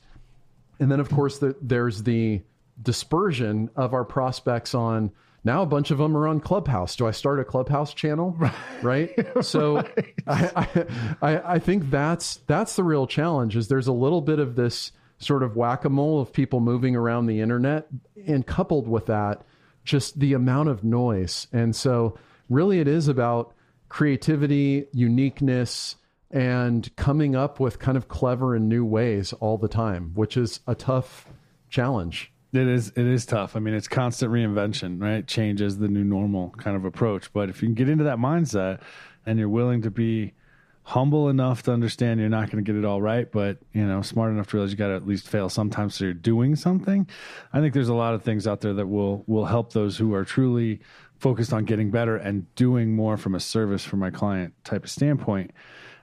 and 0.80 0.90
then 0.90 1.00
of 1.00 1.08
course 1.10 1.38
the, 1.38 1.56
there's 1.60 2.02
the 2.02 2.42
dispersion 2.82 3.70
of 3.76 3.94
our 3.94 4.04
prospects 4.04 4.74
on 4.74 5.10
now 5.44 5.62
a 5.62 5.66
bunch 5.66 5.90
of 5.90 5.98
them 5.98 6.16
are 6.16 6.26
on 6.26 6.40
Clubhouse. 6.40 6.96
Do 6.96 7.06
I 7.06 7.12
start 7.12 7.40
a 7.40 7.44
Clubhouse 7.44 7.94
channel? 7.94 8.36
Right. 8.82 9.10
So 9.42 9.76
right. 9.76 10.14
I, 10.26 10.86
I, 11.22 11.54
I 11.54 11.58
think 11.58 11.90
that's 11.90 12.36
that's 12.46 12.76
the 12.76 12.84
real 12.84 13.06
challenge. 13.06 13.56
Is 13.56 13.68
there's 13.68 13.86
a 13.86 13.92
little 13.92 14.20
bit 14.20 14.40
of 14.40 14.56
this 14.56 14.92
sort 15.18 15.42
of 15.42 15.56
whack 15.56 15.84
a 15.84 15.88
mole 15.88 16.20
of 16.20 16.32
people 16.32 16.60
moving 16.60 16.96
around 16.96 17.26
the 17.26 17.40
internet, 17.40 17.88
and 18.26 18.46
coupled 18.46 18.88
with 18.88 19.06
that, 19.06 19.42
just 19.84 20.18
the 20.18 20.32
amount 20.32 20.68
of 20.68 20.84
noise. 20.84 21.46
And 21.52 21.74
so, 21.74 22.18
really, 22.48 22.80
it 22.80 22.88
is 22.88 23.08
about 23.08 23.54
creativity, 23.88 24.86
uniqueness, 24.92 25.96
and 26.30 26.94
coming 26.96 27.34
up 27.34 27.58
with 27.58 27.78
kind 27.78 27.96
of 27.96 28.08
clever 28.08 28.54
and 28.54 28.68
new 28.68 28.84
ways 28.84 29.32
all 29.34 29.56
the 29.56 29.68
time, 29.68 30.12
which 30.14 30.36
is 30.36 30.60
a 30.66 30.74
tough 30.74 31.26
challenge. 31.70 32.32
It 32.52 32.66
is 32.66 32.88
it 32.96 33.06
is 33.06 33.26
tough. 33.26 33.56
I 33.56 33.60
mean, 33.60 33.74
it's 33.74 33.88
constant 33.88 34.32
reinvention, 34.32 35.00
right? 35.02 35.26
Change 35.26 35.60
is 35.60 35.78
the 35.78 35.88
new 35.88 36.04
normal 36.04 36.50
kind 36.50 36.76
of 36.76 36.84
approach. 36.84 37.32
But 37.32 37.50
if 37.50 37.62
you 37.62 37.68
can 37.68 37.74
get 37.74 37.88
into 37.88 38.04
that 38.04 38.18
mindset 38.18 38.80
and 39.26 39.38
you're 39.38 39.48
willing 39.48 39.82
to 39.82 39.90
be 39.90 40.32
humble 40.84 41.28
enough 41.28 41.62
to 41.62 41.70
understand 41.70 42.18
you're 42.18 42.30
not 42.30 42.50
going 42.50 42.64
to 42.64 42.72
get 42.72 42.78
it 42.78 42.86
all 42.86 43.02
right, 43.02 43.30
but 43.30 43.58
you 43.74 43.84
know, 43.84 44.00
smart 44.00 44.32
enough 44.32 44.48
to 44.48 44.56
realize 44.56 44.70
you 44.70 44.78
got 44.78 44.88
to 44.88 44.94
at 44.94 45.06
least 45.06 45.28
fail 45.28 45.50
sometimes 45.50 45.94
so 45.94 46.04
you're 46.04 46.14
doing 46.14 46.56
something. 46.56 47.06
I 47.52 47.60
think 47.60 47.74
there's 47.74 47.90
a 47.90 47.94
lot 47.94 48.14
of 48.14 48.22
things 48.22 48.46
out 48.46 48.62
there 48.62 48.72
that 48.72 48.86
will 48.86 49.24
will 49.26 49.44
help 49.44 49.74
those 49.74 49.98
who 49.98 50.14
are 50.14 50.24
truly 50.24 50.80
focused 51.18 51.52
on 51.52 51.64
getting 51.64 51.90
better 51.90 52.16
and 52.16 52.52
doing 52.54 52.96
more 52.96 53.18
from 53.18 53.34
a 53.34 53.40
service 53.40 53.84
for 53.84 53.96
my 53.96 54.10
client 54.10 54.54
type 54.64 54.84
of 54.84 54.90
standpoint. 54.90 55.50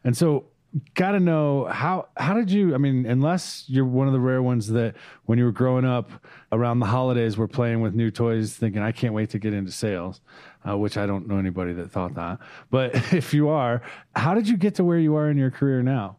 And 0.05 0.15
so 0.15 0.45
got 0.93 1.11
to 1.11 1.19
know 1.19 1.65
how 1.65 2.07
how 2.17 2.33
did 2.33 2.51
you 2.51 2.75
i 2.75 2.77
mean 2.77 3.05
unless 3.05 3.63
you're 3.67 3.85
one 3.85 4.07
of 4.07 4.13
the 4.13 4.19
rare 4.19 4.41
ones 4.41 4.67
that 4.67 4.93
when 5.25 5.39
you 5.39 5.45
were 5.45 5.51
growing 5.51 5.85
up 5.85 6.11
around 6.51 6.79
the 6.79 6.85
holidays 6.85 7.37
were 7.37 7.47
playing 7.47 7.79
with 7.79 7.93
new 7.95 8.11
toys 8.11 8.53
thinking 8.55 8.81
i 8.81 8.91
can't 8.91 9.13
wait 9.13 9.29
to 9.29 9.39
get 9.39 9.53
into 9.53 9.71
sales 9.71 10.19
uh, 10.67 10.77
which 10.77 10.97
i 10.97 11.05
don't 11.05 11.27
know 11.27 11.37
anybody 11.37 11.71
that 11.73 11.91
thought 11.91 12.13
that. 12.15 12.39
But 12.69 12.95
if 13.13 13.33
you 13.33 13.49
are 13.49 13.81
how 14.15 14.33
did 14.33 14.49
you 14.49 14.57
get 14.57 14.75
to 14.75 14.83
where 14.83 14.99
you 14.99 15.15
are 15.15 15.29
in 15.29 15.37
your 15.37 15.51
career 15.51 15.81
now? 15.81 16.17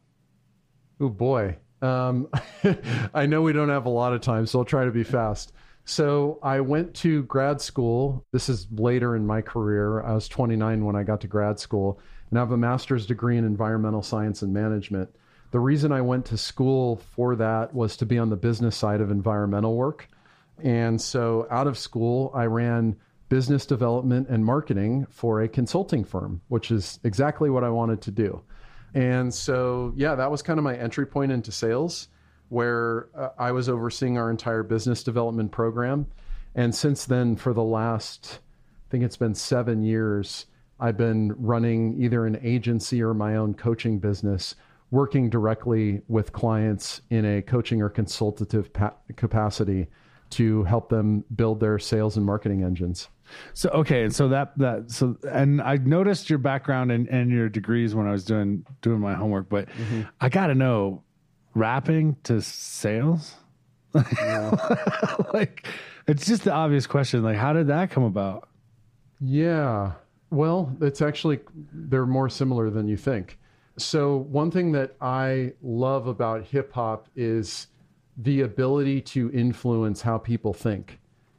Oh 1.01 1.11
boy. 1.11 1.59
Um, 1.83 2.29
i 3.15 3.27
know 3.27 3.43
we 3.43 3.53
don't 3.53 3.69
have 3.69 3.85
a 3.85 3.91
lot 3.91 4.15
of 4.15 4.23
time 4.23 4.47
so 4.47 4.61
i'll 4.61 4.65
try 4.65 4.87
to 4.87 4.91
be 4.91 5.05
fast 5.05 5.53
so 5.87 6.41
I 6.43 6.61
went 6.61 6.95
to 6.95 7.23
grad 7.23 7.61
school. 7.61 8.27
This 8.33 8.49
is 8.49 8.67
later 8.73 9.15
in 9.15 9.25
my 9.25 9.41
career. 9.41 10.03
I 10.03 10.13
was 10.15 10.27
29 10.29 10.85
when 10.85 10.97
I 10.97 11.05
got 11.05 11.21
to 11.21 11.29
grad 11.29 11.61
school 11.61 12.01
and 12.29 12.39
I 12.39 12.43
have 12.43 12.51
a 12.51 12.57
master's 12.57 13.07
degree 13.07 13.39
in 13.39 13.45
environmental 13.45 14.03
science 14.03 14.43
and 14.43 14.53
management. 14.53 15.09
The 15.53 15.61
reason 15.61 15.93
I 15.93 16.01
went 16.01 16.27
to 16.27 16.37
school 16.37 16.97
for 17.15 17.37
that 17.37 17.73
was 17.73 17.97
to 17.99 18.07
be 18.07 18.19
on 18.19 18.31
the 18.31 18.37
business 18.37 18.77
side 18.77 19.01
of 19.01 19.13
environmental 19.13 19.77
work. 19.77 20.09
And 20.61 21.01
so 21.01 21.47
out 21.51 21.69
of 21.69 21.79
school, 21.79 22.33
I 22.35 22.47
ran 22.47 22.97
business 23.29 23.65
development 23.65 24.29
and 24.29 24.45
marketing 24.45 25.07
for 25.09 25.43
a 25.43 25.49
consulting 25.49 26.05
firm, 26.05 26.41
which 26.49 26.73
is 26.73 26.99
exactly 27.05 27.49
what 27.49 27.63
I 27.63 27.71
wanted 27.71 28.03
to 28.03 28.11
do. 28.11 28.43
And 28.93 29.33
so, 29.33 29.93
yeah, 29.95 30.17
that 30.17 30.33
was 30.33 30.43
kind 30.43 30.59
of 30.59 30.65
my 30.65 30.77
entry 30.77 31.07
point 31.07 31.31
into 31.31 31.53
sales, 31.53 32.09
where 32.49 33.09
uh, 33.17 33.31
I 33.39 33.53
was 33.53 33.69
overseeing 33.69 34.19
our 34.19 34.31
entire 34.31 34.63
business 34.63 35.03
development 35.03 35.53
program. 35.53 36.07
And 36.55 36.75
since 36.75 37.05
then, 37.05 37.37
for 37.37 37.53
the 37.53 37.63
last, 37.63 38.41
I 38.41 38.91
think 38.91 39.05
it's 39.05 39.17
been 39.17 39.35
seven 39.35 39.83
years, 39.83 40.47
I've 40.79 40.97
been 40.97 41.35
running 41.39 42.01
either 42.03 42.27
an 42.27 42.39
agency 42.43 43.03
or 43.03 43.15
my 43.15 43.37
own 43.37 43.55
coaching 43.55 43.99
business, 43.99 44.55
working 44.91 45.31
directly 45.31 46.03
with 46.09 46.33
clients 46.33 47.01
in 47.11 47.25
a 47.25 47.43
coaching 47.43 47.83
or 47.83 47.89
consultative 47.89 48.73
pa- 48.73 48.95
capacity 49.17 49.87
to 50.31 50.65
help 50.65 50.89
them 50.89 51.25
build 51.35 51.61
their 51.61 51.79
sales 51.79 52.17
and 52.17 52.27
marketing 52.27 52.63
engines. 52.63 53.09
So 53.55 53.71
okay, 53.71 54.05
and 54.05 54.15
so 54.15 54.29
that 54.29 54.57
that 54.59 54.91
so 54.91 55.17
and 55.29 55.61
I 55.61 55.79
noticed 55.79 56.31
your 56.31 56.39
background 56.39 56.93
and, 56.93 57.09
and 57.09 57.31
your 57.31 57.49
degrees 57.49 57.95
when 57.95 58.07
I 58.07 58.13
was 58.13 58.25
doing 58.25 58.65
doing 58.83 59.01
my 59.01 59.15
homework, 59.15 59.49
but 59.49 59.69
mm-hmm. 59.69 60.03
I 60.21 60.29
got 60.29 60.47
to 60.49 60.55
know 60.55 61.03
rapping 61.57 62.17
to 62.25 62.41
sales. 62.41 63.35
like 65.33 65.67
it's 66.07 66.27
just 66.27 66.45
the 66.45 66.53
obvious 66.53 66.87
question. 66.87 67.23
Like, 67.23 67.37
how 67.37 67.53
did 67.53 67.69
that 67.69 67.91
come 67.91 68.05
about? 68.05 68.49
Yeah, 69.21 69.93
well, 70.31 70.77
it's 70.81 71.01
actually 71.01 71.41
they're 71.73 72.07
more 72.07 72.29
similar 72.29 72.71
than 72.71 72.87
you 72.87 72.97
think. 72.97 73.39
So 73.79 74.17
one 74.17 74.51
thing 74.51 74.73
that 74.73 74.95
I 75.01 75.53
love 75.63 76.07
about 76.07 76.45
hip 76.45 76.73
hop 76.73 77.09
is 77.17 77.69
the 78.17 78.43
ability 78.43 79.03
to 79.03 79.31
influence 79.33 80.01
how 80.03 80.19
people 80.19 80.53
think. 80.53 80.99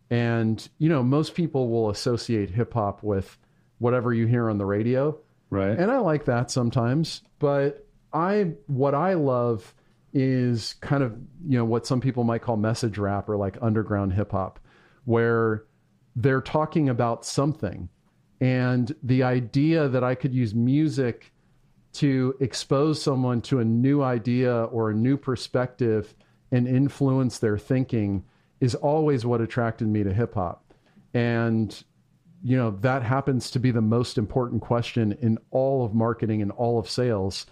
And, 0.10 0.68
you 0.78 0.90
know, 0.90 1.04
most 1.04 1.36
people 1.36 1.70
will 1.70 1.90
associate 1.90 2.52
hip 2.52 2.74
hop 2.74 3.04
with 3.04 3.38
whatever 3.80 4.14
you 4.14 4.28
hear 4.28 4.50
on 4.50 4.58
the 4.58 4.66
radio. 4.66 5.18
Right. 5.50 5.78
And 5.78 5.92
I 5.92 5.98
like 5.98 6.26
that 6.26 6.52
sometimes, 6.52 7.24
but 7.40 7.86
I 8.14 8.54
what 8.68 8.94
I 8.94 9.14
love 9.16 9.74
is 10.20 10.74
kind 10.82 11.04
of, 11.04 11.16
you 11.48 11.60
know, 11.60 11.64
what 11.64 11.86
some 11.86 12.02
people 12.02 12.24
might 12.24 12.42
call 12.42 12.58
message 12.58 12.98
rap 12.98 13.30
or 13.30 13.38
like 13.38 13.56
underground 13.62 14.14
hip 14.14 14.32
hop 14.32 14.60
where 15.06 15.66
they're 16.16 16.42
talking 16.42 16.90
about 16.90 17.24
something. 17.24 17.88
And 18.42 18.96
the 19.04 19.22
idea 19.22 19.88
that 19.88 20.04
I 20.04 20.16
could 20.16 20.34
use 20.34 20.56
music 20.56 21.32
to 21.94 22.36
expose 22.40 23.00
someone 23.00 23.42
to 23.42 23.60
a 23.60 23.66
new 23.66 24.02
idea 24.02 24.64
or 24.66 24.90
a 24.90 24.96
new 24.96 25.18
perspective 25.18 26.16
and 26.52 26.68
influence 26.68 27.38
their 27.38 27.60
thinking 27.60 28.26
is 28.60 28.74
always 28.74 29.24
what 29.24 29.40
attracted 29.40 29.88
me 29.88 30.04
to 30.04 30.12
hip 30.12 30.34
hop. 30.34 30.74
And 31.14 31.84
you 32.44 32.58
know, 32.58 32.72
that 32.82 33.04
happens 33.04 33.52
to 33.52 33.60
be 33.60 33.70
the 33.70 33.82
most 33.82 34.18
important 34.18 34.64
question 34.64 35.16
in 35.22 35.38
all 35.52 35.86
of 35.86 35.94
marketing 35.94 36.42
and 36.42 36.52
all 36.52 36.80
of 36.80 36.90
sales 36.90 37.46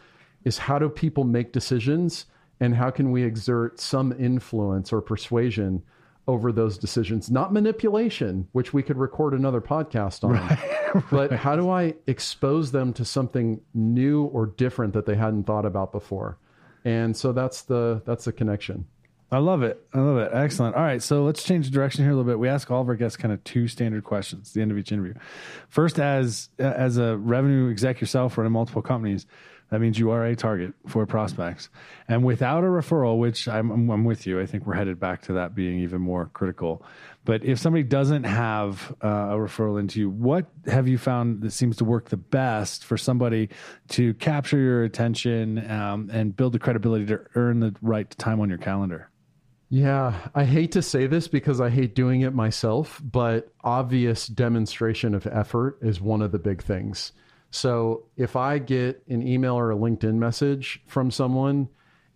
is 0.45 0.57
how 0.57 0.79
do 0.79 0.89
people 0.89 1.23
make 1.23 1.51
decisions 1.51 2.25
and 2.59 2.75
how 2.75 2.89
can 2.89 3.11
we 3.11 3.23
exert 3.23 3.79
some 3.79 4.13
influence 4.19 4.93
or 4.93 5.01
persuasion 5.01 5.81
over 6.27 6.51
those 6.51 6.77
decisions 6.77 7.29
not 7.29 7.53
manipulation 7.53 8.47
which 8.53 8.73
we 8.73 8.81
could 8.81 8.97
record 8.97 9.33
another 9.33 9.61
podcast 9.61 10.23
on 10.23 10.31
right, 10.31 11.03
but 11.11 11.31
how 11.31 11.55
do 11.55 11.69
i 11.69 11.93
expose 12.07 12.71
them 12.71 12.91
to 12.91 13.05
something 13.05 13.61
new 13.73 14.23
or 14.25 14.47
different 14.47 14.93
that 14.93 15.05
they 15.05 15.15
hadn't 15.15 15.43
thought 15.43 15.65
about 15.65 15.91
before 15.91 16.37
and 16.83 17.15
so 17.15 17.31
that's 17.31 17.61
the 17.63 18.01
that's 18.05 18.25
the 18.25 18.31
connection 18.31 18.85
I 19.31 19.39
love 19.39 19.63
it. 19.63 19.85
I 19.93 19.99
love 19.99 20.17
it. 20.17 20.31
Excellent. 20.33 20.75
All 20.75 20.83
right, 20.83 21.01
so 21.01 21.23
let's 21.23 21.43
change 21.43 21.65
the 21.65 21.71
direction 21.71 22.03
here 22.03 22.11
a 22.11 22.15
little 22.15 22.29
bit. 22.29 22.37
We 22.37 22.47
ask 22.47 22.69
all 22.69 22.81
of 22.81 22.87
our 22.87 22.95
guests 22.95 23.17
kind 23.17 23.33
of 23.33 23.43
two 23.43 23.67
standard 23.67 24.03
questions 24.03 24.49
at 24.49 24.53
the 24.53 24.61
end 24.61 24.71
of 24.71 24.77
each 24.77 24.91
interview. 24.91 25.15
First, 25.67 25.99
as 25.99 26.49
as 26.59 26.97
a 26.97 27.17
revenue 27.17 27.71
exec 27.71 27.99
yourself 27.99 28.37
running 28.37 28.53
multiple 28.53 28.83
companies, 28.83 29.25
that 29.69 29.81
means 29.81 29.97
you 29.97 30.11
are 30.11 30.23
a 30.25 30.35
target 30.35 30.73
for 30.87 31.05
prospects. 31.05 31.69
And 32.07 32.23
without 32.23 32.63
a 32.63 32.67
referral, 32.67 33.17
which 33.17 33.47
I'm, 33.47 33.89
I'm 33.89 34.03
with 34.05 34.27
you, 34.27 34.39
I 34.39 34.45
think 34.45 34.65
we're 34.65 34.75
headed 34.75 34.99
back 34.99 35.23
to 35.23 35.33
that 35.33 35.55
being 35.55 35.79
even 35.79 36.01
more 36.01 36.27
critical. 36.33 36.85
But 37.23 37.43
if 37.43 37.57
somebody 37.57 37.83
doesn't 37.83 38.25
have 38.25 38.95
uh, 39.03 39.07
a 39.07 39.35
referral 39.35 39.79
into 39.79 39.99
you, 39.99 40.09
what 40.11 40.45
have 40.67 40.87
you 40.87 40.99
found 40.99 41.41
that 41.41 41.51
seems 41.51 41.77
to 41.77 41.85
work 41.85 42.09
the 42.09 42.17
best 42.17 42.85
for 42.85 42.97
somebody 42.97 43.49
to 43.89 44.13
capture 44.15 44.59
your 44.59 44.83
attention 44.83 45.69
um, 45.71 46.09
and 46.13 46.35
build 46.35 46.53
the 46.53 46.59
credibility 46.59 47.07
to 47.07 47.21
earn 47.33 47.59
the 47.59 47.75
right 47.81 48.09
time 48.19 48.39
on 48.39 48.49
your 48.49 48.59
calendar? 48.59 49.09
Yeah, 49.69 50.13
I 50.35 50.45
hate 50.45 50.73
to 50.73 50.83
say 50.83 51.07
this 51.07 51.27
because 51.27 51.59
I 51.59 51.71
hate 51.71 51.95
doing 51.95 52.21
it 52.21 52.35
myself, 52.35 53.01
but 53.03 53.51
obvious 53.63 54.27
demonstration 54.27 55.15
of 55.15 55.25
effort 55.25 55.79
is 55.81 55.99
one 55.99 56.21
of 56.21 56.31
the 56.31 56.37
big 56.37 56.61
things. 56.61 57.11
So 57.51 58.05
if 58.17 58.35
I 58.35 58.57
get 58.57 59.01
an 59.07 59.25
email 59.25 59.55
or 59.55 59.71
a 59.71 59.75
LinkedIn 59.75 60.15
message 60.15 60.81
from 60.87 61.09
someone 61.11 61.69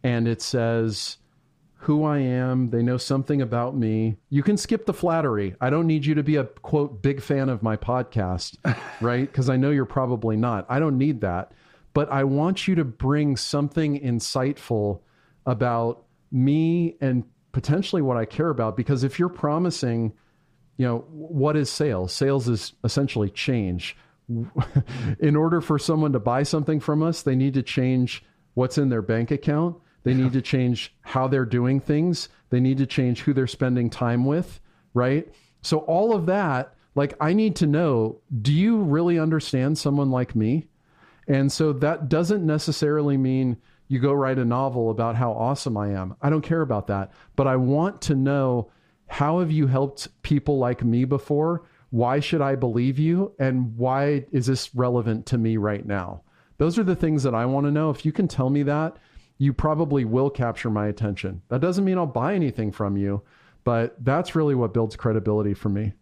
and 0.04 0.28
it 0.28 0.42
says 0.42 1.18
who 1.82 2.04
I 2.04 2.20
am, 2.20 2.72
they 2.72 2.84
know 2.84 2.98
something 2.98 3.42
about 3.42 3.76
me, 3.76 4.18
you 4.30 4.44
can 4.44 4.58
skip 4.58 4.86
the 4.86 4.94
flattery. 4.94 5.56
I 5.62 5.70
don't 5.70 5.88
need 5.88 6.06
you 6.06 6.14
to 6.16 6.24
be 6.24 6.36
a 6.36 6.44
quote 6.44 7.02
big 7.02 7.22
fan 7.22 7.48
of 7.48 7.64
my 7.64 7.78
podcast, 7.78 8.58
right? 9.02 9.32
Because 9.32 9.50
I 9.50 9.56
know 9.56 9.70
you're 9.70 9.86
probably 9.86 10.36
not. 10.36 10.66
I 10.68 10.80
don't 10.80 10.98
need 10.98 11.22
that. 11.22 11.54
But 11.94 12.12
I 12.12 12.26
want 12.26 12.68
you 12.68 12.76
to 12.76 12.84
bring 12.84 13.38
something 13.38 14.00
insightful 14.00 15.00
about 15.46 16.04
me 16.32 16.98
and 17.02 17.24
potentially 17.54 18.02
what 18.02 18.18
I 18.18 18.26
care 18.26 18.50
about. 18.50 18.76
Because 18.76 19.06
if 19.06 19.18
you're 19.18 19.30
promising, 19.30 20.14
you 20.78 20.86
know, 20.86 21.06
what 21.10 21.56
is 21.56 21.70
sales? 21.70 22.12
Sales 22.12 22.50
is 22.50 22.74
essentially 22.84 23.30
change 23.30 23.96
in 25.20 25.36
order 25.36 25.62
for 25.62 25.80
someone 25.80 26.14
to 26.14 26.20
buy 26.20 26.44
something 26.44 26.80
from 26.80 27.04
us, 27.04 27.22
they 27.22 27.36
need 27.36 27.54
to 27.56 27.64
change 27.64 28.24
what's 28.54 28.78
in 28.78 28.90
their 28.90 29.02
bank 29.02 29.32
account. 29.32 29.78
They 30.04 30.14
need 30.14 30.34
to 30.34 30.42
change 30.42 30.96
how 31.02 31.28
they're 31.28 31.46
doing 31.46 31.80
things. 31.80 32.30
They 32.50 32.60
need 32.60 32.78
to 32.78 32.86
change 32.86 33.22
who 33.22 33.34
they're 33.34 33.48
spending 33.48 33.90
time 33.90 34.26
with, 34.26 34.60
right? 34.94 35.28
So, 35.62 35.80
all 35.80 36.16
of 36.16 36.26
that, 36.28 36.74
like, 36.96 37.14
I 37.20 37.34
need 37.34 37.56
to 37.58 37.68
know 37.68 38.22
do 38.42 38.54
you 38.54 38.78
really 38.78 39.20
understand 39.20 39.78
someone 39.78 40.10
like 40.10 40.36
me? 40.36 40.68
And 41.28 41.52
so 41.52 41.74
that 41.74 42.10
doesn't 42.10 42.46
necessarily 42.46 43.16
mean 43.16 43.58
you 43.88 44.00
go 44.00 44.14
write 44.14 44.40
a 44.40 44.46
novel 44.46 44.90
about 44.90 45.16
how 45.16 45.32
awesome 45.32 45.78
I 45.78 45.90
am. 45.90 46.16
I 46.22 46.30
don't 46.30 46.42
care 46.42 46.62
about 46.62 46.88
that. 46.88 47.12
But 47.36 47.48
I 47.48 47.56
want 47.56 48.02
to 48.04 48.16
know 48.16 48.72
how 49.08 49.40
have 49.40 49.52
you 49.52 49.68
helped 49.68 50.08
people 50.24 50.58
like 50.58 50.84
me 50.84 51.06
before? 51.06 51.64
Why 51.92 52.20
should 52.20 52.42
I 52.42 52.56
believe 52.56 53.00
you? 53.00 53.34
And 53.40 53.76
why 53.78 54.26
is 54.32 54.46
this 54.46 54.74
relevant 54.76 55.26
to 55.28 55.38
me 55.38 55.58
right 55.58 55.86
now? 55.86 56.22
Those 56.58 56.78
are 56.78 56.84
the 56.84 56.96
things 56.96 57.24
that 57.24 57.34
I 57.34 57.46
want 57.46 57.66
to 57.66 57.72
know. 57.72 57.90
If 57.90 58.06
you 58.06 58.12
can 58.12 58.28
tell 58.28 58.50
me 58.50 58.64
that, 58.64 58.98
you 59.38 59.54
probably 59.54 60.06
will 60.06 60.30
capture 60.30 60.70
my 60.70 60.88
attention. 60.88 61.42
That 61.48 61.62
doesn't 61.62 61.86
mean 61.86 61.98
I'll 61.98 62.06
buy 62.06 62.36
anything 62.36 62.72
from 62.72 62.98
you, 62.98 63.24
but 63.64 63.96
that's 64.04 64.36
really 64.36 64.56
what 64.56 64.74
builds 64.74 64.96
credibility 64.96 65.54
for 65.54 65.70
me. 65.70 65.94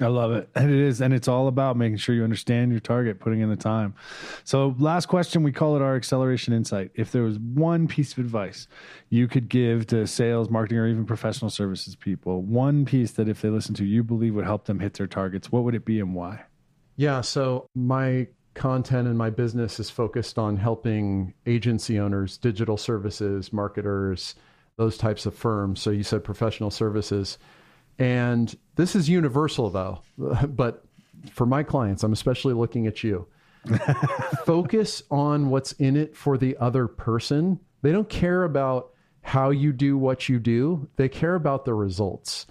I 0.00 0.08
love 0.08 0.32
it. 0.32 0.48
And 0.54 0.70
it 0.70 0.78
is. 0.78 1.00
And 1.00 1.14
it's 1.14 1.28
all 1.28 1.48
about 1.48 1.76
making 1.76 1.96
sure 1.98 2.14
you 2.14 2.24
understand 2.24 2.70
your 2.70 2.80
target, 2.80 3.18
putting 3.18 3.40
in 3.40 3.48
the 3.48 3.56
time. 3.56 3.94
So, 4.44 4.74
last 4.78 5.06
question, 5.06 5.42
we 5.42 5.52
call 5.52 5.76
it 5.76 5.82
our 5.82 5.96
acceleration 5.96 6.52
insight. 6.52 6.90
If 6.94 7.12
there 7.12 7.22
was 7.22 7.38
one 7.38 7.88
piece 7.88 8.12
of 8.12 8.18
advice 8.18 8.68
you 9.08 9.28
could 9.28 9.48
give 9.48 9.86
to 9.88 10.06
sales, 10.06 10.50
marketing, 10.50 10.78
or 10.78 10.88
even 10.88 11.06
professional 11.06 11.50
services 11.50 11.96
people, 11.96 12.42
one 12.42 12.84
piece 12.84 13.12
that 13.12 13.28
if 13.28 13.40
they 13.40 13.48
listen 13.48 13.74
to, 13.76 13.84
you 13.84 14.02
believe 14.02 14.34
would 14.34 14.44
help 14.44 14.66
them 14.66 14.80
hit 14.80 14.94
their 14.94 15.06
targets, 15.06 15.50
what 15.50 15.64
would 15.64 15.74
it 15.74 15.84
be 15.84 16.00
and 16.00 16.14
why? 16.14 16.42
Yeah. 16.96 17.20
So, 17.22 17.68
my 17.74 18.26
content 18.54 19.06
and 19.06 19.16
my 19.16 19.30
business 19.30 19.80
is 19.80 19.90
focused 19.90 20.38
on 20.38 20.56
helping 20.56 21.32
agency 21.46 21.98
owners, 21.98 22.36
digital 22.38 22.76
services, 22.76 23.52
marketers, 23.52 24.34
those 24.76 24.98
types 24.98 25.24
of 25.24 25.34
firms. 25.34 25.80
So, 25.80 25.90
you 25.90 26.02
said 26.02 26.22
professional 26.22 26.70
services 26.70 27.38
and 27.98 28.56
this 28.76 28.94
is 28.94 29.08
universal 29.08 29.70
though, 29.70 30.02
but 30.48 30.84
for 31.30 31.46
my 31.46 31.62
clients, 31.62 32.02
I'm 32.02 32.12
especially 32.12 32.54
looking 32.54 32.86
at 32.86 33.02
you. 33.02 33.26
Focus 34.44 35.02
on 35.10 35.50
what's 35.50 35.72
in 35.72 35.96
it 35.96 36.16
for 36.16 36.38
the 36.38 36.56
other 36.58 36.86
person. 36.86 37.58
They 37.82 37.92
don't 37.92 38.08
care 38.08 38.44
about 38.44 38.90
how 39.22 39.50
you 39.50 39.72
do 39.72 39.98
what 39.98 40.28
you 40.28 40.38
do, 40.38 40.88
they 40.96 41.08
care 41.08 41.34
about 41.34 41.64
the 41.64 41.74
results. 41.74 42.46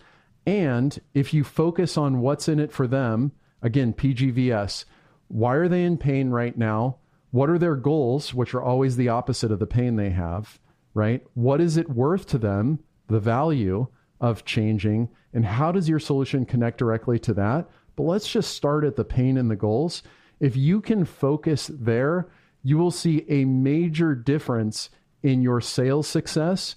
And 0.46 1.00
if 1.14 1.34
you 1.34 1.44
focus 1.44 1.98
on 1.98 2.20
what's 2.20 2.50
in 2.50 2.60
it 2.60 2.72
for 2.72 2.86
them, 2.86 3.32
again, 3.62 3.94
PGVS, 3.94 4.84
why 5.30 5.56
are 5.56 5.70
they 5.70 5.84
in 5.84 5.98
pain 5.98 6.30
right 6.30 6.56
now? 6.56 6.98
What 7.32 7.50
are 7.50 7.58
their 7.58 7.76
goals, 7.76 8.34
which 8.34 8.54
are 8.54 8.62
always 8.62 8.96
the 8.96 9.10
opposite 9.10 9.52
of 9.52 9.60
the 9.60 9.66
pain 9.66 9.96
they 9.96 10.12
have, 10.12 10.60
right? 10.94 11.26
What 11.34 11.62
is 11.62 11.78
it 11.78 11.90
worth 11.90 12.28
to 12.28 12.38
them, 12.38 12.80
the 13.08 13.20
value 13.20 13.88
of 14.26 14.46
changing? 14.46 15.10
And 15.34 15.46
how 15.46 15.72
does 15.72 15.90
your 15.90 16.00
solution 16.00 16.46
connect 16.46 16.80
directly 16.80 17.20
to 17.20 17.34
that? 17.36 17.70
But 17.96 18.04
let's 18.04 18.28
just 18.28 18.56
start 18.56 18.84
at 18.84 18.96
the 18.96 19.06
pain 19.06 19.38
and 19.38 19.50
the 19.52 19.56
goals. 19.56 20.04
If 20.40 20.58
you 20.58 20.82
can 20.82 21.06
focus 21.06 21.70
there, 21.74 22.28
you 22.64 22.78
will 22.78 22.92
see 22.92 23.26
a 23.30 23.46
major 23.46 24.16
difference 24.16 24.90
in 25.24 25.42
your 25.42 25.62
sales 25.62 26.08
success 26.08 26.76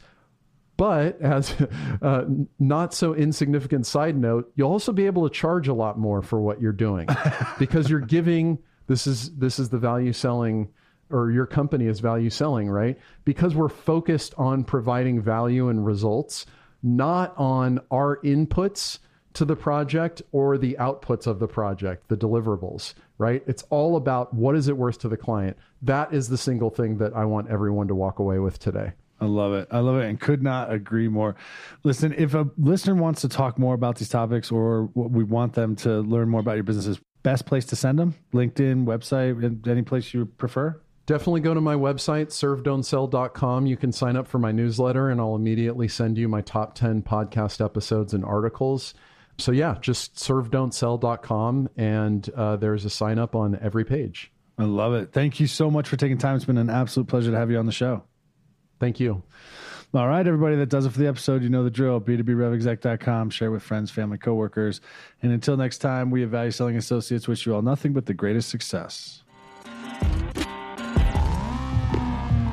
But 0.78 1.20
as 1.20 1.60
a 1.60 1.68
uh, 2.02 2.24
not 2.58 2.94
so 2.94 3.14
insignificant 3.14 3.86
side 3.86 4.16
note, 4.16 4.50
you'll 4.54 4.70
also 4.70 4.92
be 4.92 5.06
able 5.06 5.28
to 5.28 5.34
charge 5.34 5.68
a 5.68 5.74
lot 5.74 5.98
more 5.98 6.22
for 6.22 6.40
what 6.40 6.62
you're 6.62 6.72
doing 6.72 7.08
because 7.58 7.90
you're 7.90 8.00
giving 8.00 8.60
this 8.86 9.06
is 9.06 9.36
this 9.36 9.58
is 9.58 9.68
the 9.68 9.78
value 9.78 10.14
selling 10.14 10.70
or 11.10 11.30
your 11.30 11.46
company 11.46 11.86
is 11.86 12.00
value 12.00 12.30
selling, 12.30 12.70
right? 12.70 12.98
Because 13.24 13.54
we're 13.54 13.68
focused 13.68 14.34
on 14.38 14.64
providing 14.64 15.20
value 15.20 15.68
and 15.68 15.84
results, 15.84 16.46
not 16.82 17.34
on 17.36 17.80
our 17.90 18.18
inputs 18.22 18.98
to 19.34 19.44
the 19.44 19.56
project 19.56 20.22
or 20.32 20.58
the 20.58 20.76
outputs 20.80 21.26
of 21.26 21.38
the 21.38 21.46
project, 21.46 22.08
the 22.08 22.16
deliverables, 22.16 22.94
right? 23.18 23.42
It's 23.46 23.62
all 23.70 23.96
about 23.96 24.34
what 24.34 24.56
is 24.56 24.68
it 24.68 24.76
worth 24.76 24.98
to 25.00 25.08
the 25.08 25.16
client. 25.16 25.56
That 25.82 26.12
is 26.12 26.28
the 26.28 26.38
single 26.38 26.70
thing 26.70 26.98
that 26.98 27.14
I 27.14 27.24
want 27.24 27.48
everyone 27.48 27.88
to 27.88 27.94
walk 27.94 28.18
away 28.18 28.38
with 28.38 28.58
today. 28.58 28.92
I 29.20 29.26
love 29.26 29.52
it. 29.52 29.68
I 29.70 29.80
love 29.80 29.96
it 29.96 30.06
and 30.06 30.20
could 30.20 30.42
not 30.42 30.72
agree 30.72 31.08
more. 31.08 31.34
Liston, 31.82 32.14
if 32.16 32.34
a 32.34 32.48
listener 32.56 32.94
wants 32.94 33.20
to 33.22 33.28
talk 33.28 33.58
more 33.58 33.74
about 33.74 33.96
these 33.96 34.08
topics 34.08 34.50
or 34.52 34.86
we 34.94 35.24
want 35.24 35.54
them 35.54 35.74
to 35.76 36.00
learn 36.00 36.28
more 36.28 36.40
about 36.40 36.54
your 36.54 36.64
businesses, 36.64 37.00
best 37.22 37.44
place 37.46 37.64
to 37.66 37.76
send 37.76 37.98
them? 37.98 38.14
LinkedIn, 38.32 38.84
website, 38.84 39.68
any 39.68 39.82
place 39.82 40.14
you 40.14 40.26
prefer? 40.26 40.80
Definitely 41.08 41.40
go 41.40 41.54
to 41.54 41.60
my 41.62 41.74
website, 41.74 42.26
servedon'tsell.com. 42.26 43.64
You 43.64 43.78
can 43.78 43.92
sign 43.92 44.14
up 44.14 44.28
for 44.28 44.38
my 44.38 44.52
newsletter, 44.52 45.08
and 45.08 45.22
I'll 45.22 45.36
immediately 45.36 45.88
send 45.88 46.18
you 46.18 46.28
my 46.28 46.42
top 46.42 46.74
10 46.74 47.00
podcast 47.00 47.64
episodes 47.64 48.12
and 48.12 48.22
articles. 48.22 48.92
So, 49.38 49.50
yeah, 49.50 49.76
just 49.80 50.16
servedon'tsell.com, 50.16 51.70
and 51.78 52.28
uh, 52.36 52.56
there's 52.56 52.84
a 52.84 52.90
sign 52.90 53.18
up 53.18 53.34
on 53.34 53.58
every 53.58 53.86
page. 53.86 54.30
I 54.58 54.64
love 54.64 54.92
it. 54.92 55.14
Thank 55.14 55.40
you 55.40 55.46
so 55.46 55.70
much 55.70 55.88
for 55.88 55.96
taking 55.96 56.18
time. 56.18 56.36
It's 56.36 56.44
been 56.44 56.58
an 56.58 56.68
absolute 56.68 57.08
pleasure 57.08 57.30
to 57.30 57.38
have 57.38 57.50
you 57.50 57.56
on 57.56 57.64
the 57.64 57.72
show. 57.72 58.02
Thank 58.78 59.00
you. 59.00 59.22
All 59.94 60.08
right, 60.08 60.26
everybody, 60.26 60.56
that 60.56 60.68
does 60.68 60.84
it 60.84 60.92
for 60.92 60.98
the 60.98 61.08
episode. 61.08 61.42
You 61.42 61.48
know 61.48 61.64
the 61.64 61.70
drill. 61.70 62.02
B2BRevExec.com. 62.02 63.30
Share 63.30 63.50
with 63.50 63.62
friends, 63.62 63.90
family, 63.90 64.18
coworkers. 64.18 64.82
And 65.22 65.32
until 65.32 65.56
next 65.56 65.78
time, 65.78 66.10
we 66.10 66.22
at 66.22 66.28
Value 66.28 66.50
Selling 66.50 66.76
Associates 66.76 67.26
wish 67.26 67.46
you 67.46 67.54
all 67.54 67.62
nothing 67.62 67.94
but 67.94 68.04
the 68.04 68.12
greatest 68.12 68.50
success. 68.50 69.22